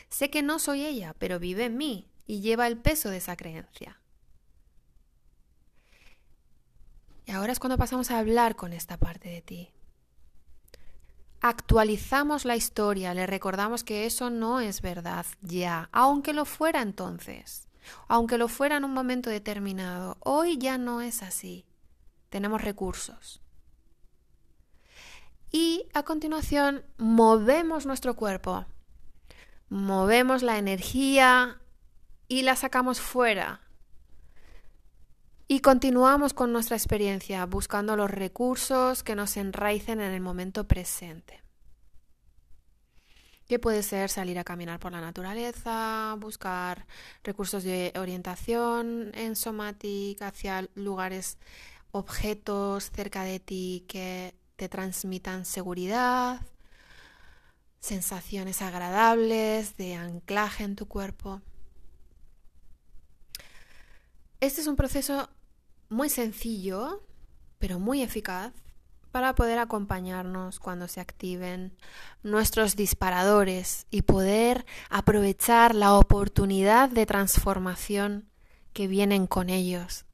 Sé 0.09 0.31
que 0.31 0.41
no 0.41 0.59
soy 0.59 0.87
ella, 0.87 1.15
pero 1.19 1.39
vive 1.39 1.67
en 1.67 1.77
mí 1.77 2.09
y 2.27 2.41
lleva 2.41 2.69
el 2.69 2.79
peso 2.79 3.11
de 3.11 3.19
esa 3.19 3.37
creencia. 3.37 4.01
Y 7.27 7.33
ahora 7.33 7.53
es 7.53 7.59
cuando 7.59 7.77
pasamos 7.77 8.11
a 8.11 8.19
hablar 8.19 8.57
con 8.57 8.73
esta 8.73 8.97
parte 8.97 9.29
de 9.29 9.43
ti. 9.43 9.75
Actualizamos 11.41 12.45
la 12.45 12.57
historia, 12.57 13.15
le 13.15 13.27
recordamos 13.27 13.85
que 13.85 14.07
eso 14.07 14.29
no 14.29 14.61
es 14.61 14.83
verdad 14.83 15.25
ya, 15.41 15.89
aunque 15.93 16.33
lo 16.33 16.45
fuera 16.45 16.83
entonces, 16.83 17.69
aunque 18.09 18.39
lo 18.39 18.49
fuera 18.49 18.77
en 18.77 18.85
un 18.85 18.93
momento 18.93 19.31
determinado. 19.31 20.17
Hoy 20.21 20.59
ya 20.59 20.79
no 20.79 21.01
es 21.01 21.23
así. 21.23 21.65
Tenemos 22.29 22.63
recursos. 22.63 23.41
Y 25.51 25.87
a 25.95 26.03
continuación 26.03 26.85
movemos 26.99 27.87
nuestro 27.87 28.17
cuerpo, 28.17 28.67
movemos 29.69 30.43
la 30.43 30.59
energía 30.59 31.61
y 32.27 32.43
la 32.43 32.55
sacamos 32.57 33.01
fuera. 33.01 33.63
Y 35.51 35.61
continuamos 35.61 36.35
con 36.35 36.53
nuestra 36.53 36.77
experiencia 36.77 37.47
buscando 37.47 37.97
los 37.97 38.11
recursos 38.11 39.03
que 39.03 39.15
nos 39.15 39.39
enraicen 39.39 39.99
en 40.03 40.13
el 40.13 40.21
momento 40.21 40.69
presente. 40.69 41.43
Que 43.47 43.59
puede 43.59 43.83
ser 43.83 44.11
salir 44.11 44.39
a 44.39 44.45
caminar 44.45 44.79
por 44.79 44.93
la 44.93 45.01
naturaleza, 45.01 46.15
buscar 46.21 46.87
recursos 47.25 47.65
de 47.65 47.95
orientación 47.97 49.11
en 49.15 49.37
somatic 49.37 50.21
hacia 50.21 50.69
lugares, 50.75 51.39
objetos 51.93 52.91
cerca 52.91 53.25
de 53.25 53.41
ti 53.41 53.87
que 53.89 54.35
te 54.57 54.69
transmitan 54.69 55.47
seguridad, 55.47 56.43
sensaciones 57.81 58.61
agradables 58.61 59.79
de 59.79 59.95
anclaje 59.95 60.65
en 60.65 60.77
tu 60.77 60.87
cuerpo. 60.87 61.41
Este 64.41 64.61
es 64.61 64.67
un 64.67 64.77
proceso 64.77 65.31
muy 65.89 66.09
sencillo, 66.09 67.03
pero 67.59 67.79
muy 67.79 68.03
eficaz 68.03 68.53
para 69.11 69.35
poder 69.35 69.59
acompañarnos 69.59 70.61
cuando 70.61 70.87
se 70.87 71.01
activen 71.01 71.77
nuestros 72.23 72.77
disparadores 72.77 73.87
y 73.91 74.03
poder 74.03 74.67
aprovechar 74.91 75.75
la 75.75 75.95
oportunidad 75.95 76.91
de 76.91 77.07
transformación 77.07 78.29
que 78.73 78.87
vienen 78.87 79.27
con 79.27 79.49
ellos. 79.51 80.05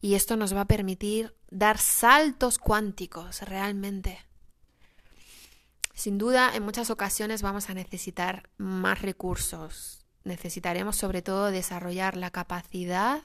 Y 0.00 0.14
esto 0.14 0.36
nos 0.36 0.54
va 0.54 0.62
a 0.62 0.66
permitir 0.66 1.34
dar 1.50 1.78
saltos 1.78 2.58
cuánticos 2.58 3.42
realmente. 3.42 4.18
Sin 5.94 6.18
duda, 6.18 6.54
en 6.54 6.62
muchas 6.62 6.90
ocasiones 6.90 7.42
vamos 7.42 7.70
a 7.70 7.74
necesitar 7.74 8.48
más 8.58 9.00
recursos. 9.00 10.04
Necesitaremos 10.24 10.96
sobre 10.96 11.22
todo 11.22 11.50
desarrollar 11.50 12.16
la 12.16 12.30
capacidad 12.30 13.22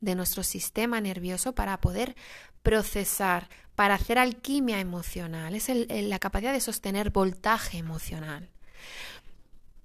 de 0.00 0.14
nuestro 0.14 0.42
sistema 0.42 1.00
nervioso 1.00 1.54
para 1.54 1.80
poder 1.80 2.14
procesar, 2.62 3.48
para 3.74 3.94
hacer 3.94 4.18
alquimia 4.18 4.80
emocional. 4.80 5.54
Es 5.54 5.68
la 5.68 6.18
capacidad 6.18 6.52
de 6.52 6.60
sostener 6.60 7.10
voltaje 7.10 7.78
emocional. 7.78 8.50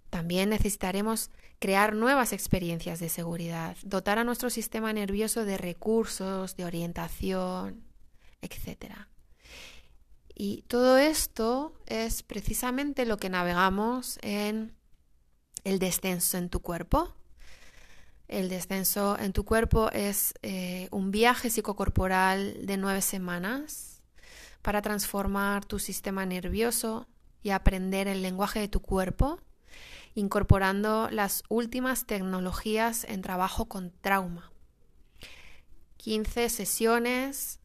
También 0.10 0.50
necesitaremos 0.50 1.32
crear 1.60 1.96
nuevas 1.96 2.34
experiencias 2.34 3.00
de 3.00 3.10
seguridad, 3.10 3.78
dotar 3.84 4.20
a 4.20 4.24
nuestro 4.24 4.50
sistema 4.50 4.92
nervioso 4.94 5.46
de 5.46 5.58
recursos, 5.58 6.56
de 6.56 6.66
orientación, 6.66 7.84
etc. 8.42 8.94
Y 10.36 10.64
todo 10.64 10.98
esto 10.98 11.74
es 11.86 12.22
precisamente 12.22 13.06
lo 13.06 13.18
que 13.18 13.30
navegamos 13.30 14.20
en 14.22 14.76
el 15.64 15.80
descenso 15.80 16.38
en 16.38 16.50
tu 16.50 16.60
cuerpo. 16.60 17.16
El 18.34 18.50
descenso 18.50 19.16
en 19.20 19.32
tu 19.32 19.46
cuerpo 19.46 19.92
es 19.92 20.34
eh, 20.42 20.88
un 20.90 21.12
viaje 21.12 21.52
psicocorporal 21.52 22.66
de 22.66 22.78
nueve 22.78 23.04
semanas 23.04 24.02
para 24.64 24.82
transformar 24.82 25.66
tu 25.66 25.78
sistema 25.78 26.26
nervioso 26.26 27.06
y 27.44 27.52
aprender 27.52 28.08
el 28.08 28.24
lenguaje 28.24 28.60
de 28.60 28.68
tu 28.68 28.82
cuerpo 28.82 29.40
incorporando 30.16 31.10
las 31.12 31.44
últimas 31.48 32.08
tecnologías 32.08 33.04
en 33.04 33.22
trabajo 33.22 33.66
con 33.66 33.92
trauma. 34.02 34.52
15 35.98 36.50
sesiones 36.50 37.60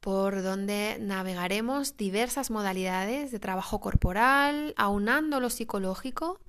por 0.00 0.42
donde 0.42 0.96
navegaremos 0.98 1.98
diversas 1.98 2.50
modalidades 2.50 3.32
de 3.32 3.38
trabajo 3.38 3.82
corporal, 3.82 4.72
aunando 4.78 5.40
lo 5.40 5.50
psicológico, 5.50 6.40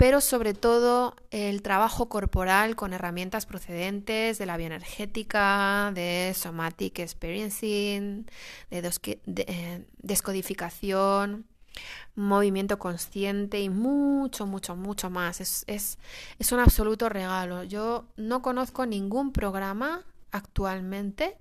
pero 0.00 0.22
sobre 0.22 0.54
todo 0.54 1.14
el 1.30 1.60
trabajo 1.60 2.08
corporal 2.08 2.74
con 2.74 2.94
herramientas 2.94 3.44
procedentes 3.44 4.38
de 4.38 4.46
la 4.46 4.56
bioenergética, 4.56 5.92
de 5.94 6.32
somatic 6.34 7.00
experiencing, 7.00 8.24
de, 8.70 8.92
eh, 9.26 9.86
descodificación, 9.98 11.44
movimiento 12.14 12.78
consciente 12.78 13.60
y 13.60 13.68
mucho, 13.68 14.46
mucho, 14.46 14.74
mucho 14.74 15.10
más. 15.10 15.42
Es, 15.42 15.64
es, 15.66 15.98
es, 16.38 16.50
un 16.50 16.60
absoluto 16.60 17.10
regalo. 17.10 17.62
Yo 17.64 18.06
no 18.16 18.40
conozco 18.40 18.86
ningún 18.86 19.32
programa 19.32 20.06
actualmente 20.30 21.36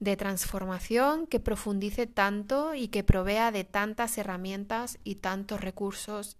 de 0.00 0.18
transformación 0.18 1.26
que 1.26 1.40
profundice 1.40 2.06
tanto 2.06 2.74
y 2.74 2.88
que 2.88 3.04
provea 3.04 3.52
de 3.52 3.64
tantas 3.64 4.18
herramientas 4.18 4.98
y 5.02 5.14
tantos 5.14 5.62
recursos. 5.62 6.36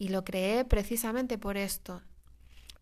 Y 0.00 0.08
lo 0.08 0.24
creé 0.24 0.64
precisamente 0.64 1.38
por 1.38 1.56
esto, 1.56 2.02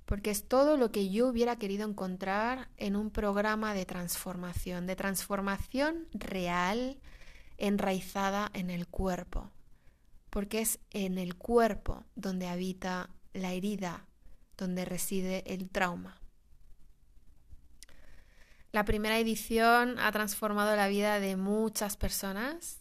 porque 0.06 0.30
es 0.30 0.48
todo 0.48 0.78
lo 0.78 0.90
que 0.90 1.10
yo 1.10 1.28
hubiera 1.28 1.56
querido 1.56 1.86
encontrar 1.86 2.70
en 2.78 2.96
un 2.96 3.10
programa 3.10 3.74
de 3.74 3.84
transformación, 3.84 4.86
de 4.86 4.96
transformación 4.96 6.08
real, 6.14 6.98
enraizada 7.58 8.50
en 8.54 8.70
el 8.70 8.86
cuerpo 8.86 9.52
porque 10.30 10.60
es 10.60 10.78
en 10.90 11.18
el 11.18 11.36
cuerpo 11.36 12.04
donde 12.14 12.48
habita 12.48 13.10
la 13.32 13.52
herida, 13.52 14.06
donde 14.56 14.84
reside 14.84 15.42
el 15.52 15.70
trauma. 15.70 16.20
La 18.72 18.84
primera 18.84 19.18
edición 19.18 19.98
ha 19.98 20.12
transformado 20.12 20.76
la 20.76 20.88
vida 20.88 21.20
de 21.20 21.36
muchas 21.36 21.96
personas. 21.96 22.80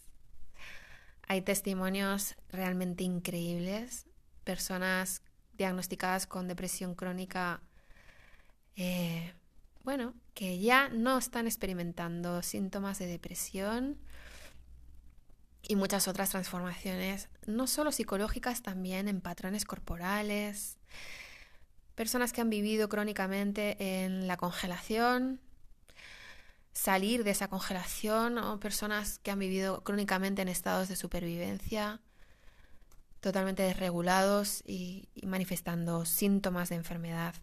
Hay 1.26 1.42
testimonios 1.42 2.34
realmente 2.50 3.04
increíbles, 3.04 4.06
personas 4.48 5.20
diagnosticadas 5.58 6.26
con 6.26 6.48
depresión 6.48 6.94
crónica, 6.94 7.60
eh, 8.76 9.34
bueno, 9.84 10.14
que 10.32 10.58
ya 10.58 10.88
no 10.88 11.18
están 11.18 11.46
experimentando 11.46 12.40
síntomas 12.40 12.98
de 12.98 13.08
depresión, 13.08 13.98
y 15.60 15.76
muchas 15.76 16.08
otras 16.08 16.30
transformaciones, 16.30 17.28
no 17.44 17.66
solo 17.66 17.92
psicológicas, 17.92 18.62
también 18.62 19.06
en 19.06 19.20
patrones 19.20 19.66
corporales, 19.66 20.78
personas 21.94 22.32
que 22.32 22.40
han 22.40 22.48
vivido 22.48 22.88
crónicamente 22.88 23.76
en 24.02 24.26
la 24.26 24.38
congelación, 24.38 25.42
salir 26.72 27.22
de 27.22 27.32
esa 27.32 27.48
congelación, 27.48 28.38
o 28.38 28.58
personas 28.60 29.18
que 29.18 29.30
han 29.30 29.40
vivido 29.40 29.84
crónicamente 29.84 30.40
en 30.40 30.48
estados 30.48 30.88
de 30.88 30.96
supervivencia, 30.96 32.00
totalmente 33.20 33.62
desregulados 33.62 34.62
y, 34.66 35.08
manifestando 35.24 36.04
síntomas 36.04 36.68
de 36.68 36.76
enfermedad 36.76 37.34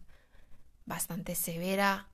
bastante 0.84 1.34
severa, 1.34 2.08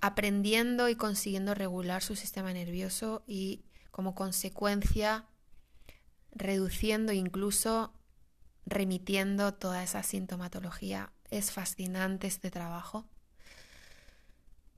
aprendiendo 0.00 0.88
y 0.88 0.94
consiguiendo 0.94 1.54
regular 1.54 2.02
su 2.02 2.16
sistema 2.16 2.52
nervioso 2.52 3.22
y 3.26 3.64
como 3.90 4.14
consecuencia 4.14 5.26
reduciendo 6.32 7.12
incluso 7.12 7.92
remitiendo 8.66 9.52
toda 9.54 9.82
esa 9.82 10.02
sintomatología. 10.02 11.12
Es 11.30 11.50
fascinante 11.52 12.26
este 12.26 12.50
trabajo. 12.50 13.06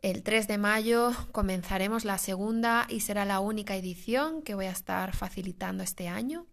El 0.01 0.25
3 0.25 0.49
de 0.49 0.59
mayo 0.59 1.13
comenzaremos 1.31 2.05
la 2.05 2.19
segunda 2.19 2.87
y 2.89 3.01
será 3.01 3.25
la 3.25 3.39
única 3.39 3.77
edición 3.77 4.43
que 4.43 4.55
voy 4.55 4.67
a 4.67 4.73
estar 4.73 5.15
facilitando 5.15 5.85
este 5.85 6.09
año. 6.09 6.47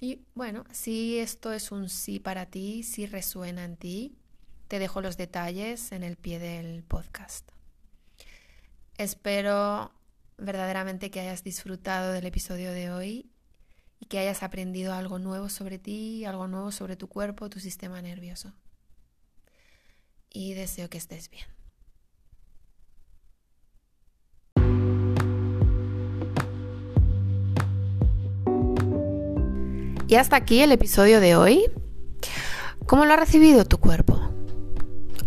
Y 0.00 0.22
bueno, 0.34 0.64
si 0.72 1.18
esto 1.18 1.52
es 1.52 1.72
un 1.72 1.90
sí 1.90 2.20
para 2.20 2.46
ti, 2.46 2.82
si 2.82 3.04
resuena 3.06 3.64
en 3.64 3.76
ti, 3.76 4.16
te 4.66 4.78
dejo 4.78 5.02
los 5.02 5.18
detalles 5.18 5.92
en 5.92 6.02
el 6.02 6.16
pie 6.16 6.38
del 6.38 6.82
podcast. 6.82 7.50
Espero 8.96 9.92
verdaderamente 10.38 11.10
que 11.10 11.20
hayas 11.20 11.44
disfrutado 11.44 12.12
del 12.12 12.24
episodio 12.24 12.72
de 12.72 12.90
hoy 12.90 13.30
y 13.98 14.06
que 14.06 14.18
hayas 14.18 14.42
aprendido 14.42 14.94
algo 14.94 15.18
nuevo 15.18 15.50
sobre 15.50 15.78
ti, 15.78 16.24
algo 16.24 16.48
nuevo 16.48 16.72
sobre 16.72 16.96
tu 16.96 17.08
cuerpo, 17.08 17.50
tu 17.50 17.60
sistema 17.60 18.00
nervioso. 18.00 18.54
Y 20.30 20.54
deseo 20.54 20.88
que 20.88 20.96
estés 20.96 21.28
bien. 21.28 21.59
Y 30.10 30.16
hasta 30.16 30.34
aquí 30.34 30.60
el 30.60 30.72
episodio 30.72 31.20
de 31.20 31.36
hoy. 31.36 31.70
¿Cómo 32.84 33.04
lo 33.04 33.12
ha 33.12 33.16
recibido 33.16 33.64
tu 33.64 33.78
cuerpo? 33.78 34.20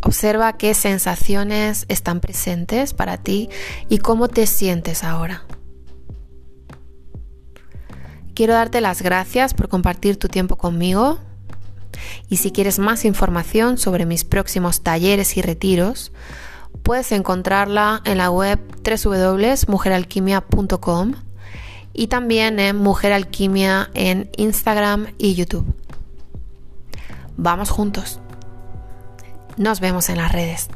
Observa 0.01 0.57
qué 0.57 0.73
sensaciones 0.73 1.85
están 1.87 2.19
presentes 2.19 2.93
para 2.93 3.15
ti 3.15 3.47
y 3.87 3.99
cómo 3.99 4.27
te 4.27 4.45
sientes 4.45 5.05
ahora. 5.05 5.45
Quiero 8.33 8.55
darte 8.55 8.81
las 8.81 9.01
gracias 9.01 9.53
por 9.53 9.69
compartir 9.69 10.17
tu 10.17 10.27
tiempo 10.27 10.57
conmigo 10.57 11.17
y 12.27 12.35
si 12.35 12.51
quieres 12.51 12.77
más 12.77 13.05
información 13.05 13.77
sobre 13.77 14.05
mis 14.05 14.25
próximos 14.25 14.83
talleres 14.83 15.37
y 15.37 15.41
retiros, 15.41 16.11
puedes 16.83 17.13
encontrarla 17.13 18.01
en 18.03 18.17
la 18.17 18.29
web 18.29 18.59
www.mujeralquimia.com 18.83 21.13
y 21.93 22.07
también 22.07 22.59
en 22.59 22.77
Mujer 22.77 23.13
Alquimia 23.13 23.89
en 23.93 24.29
Instagram 24.37 25.07
y 25.17 25.35
YouTube. 25.35 25.65
Vamos 27.37 27.69
juntos. 27.69 28.19
Nos 29.57 29.79
vemos 29.79 30.09
en 30.09 30.17
las 30.17 30.31
redes. 30.31 30.69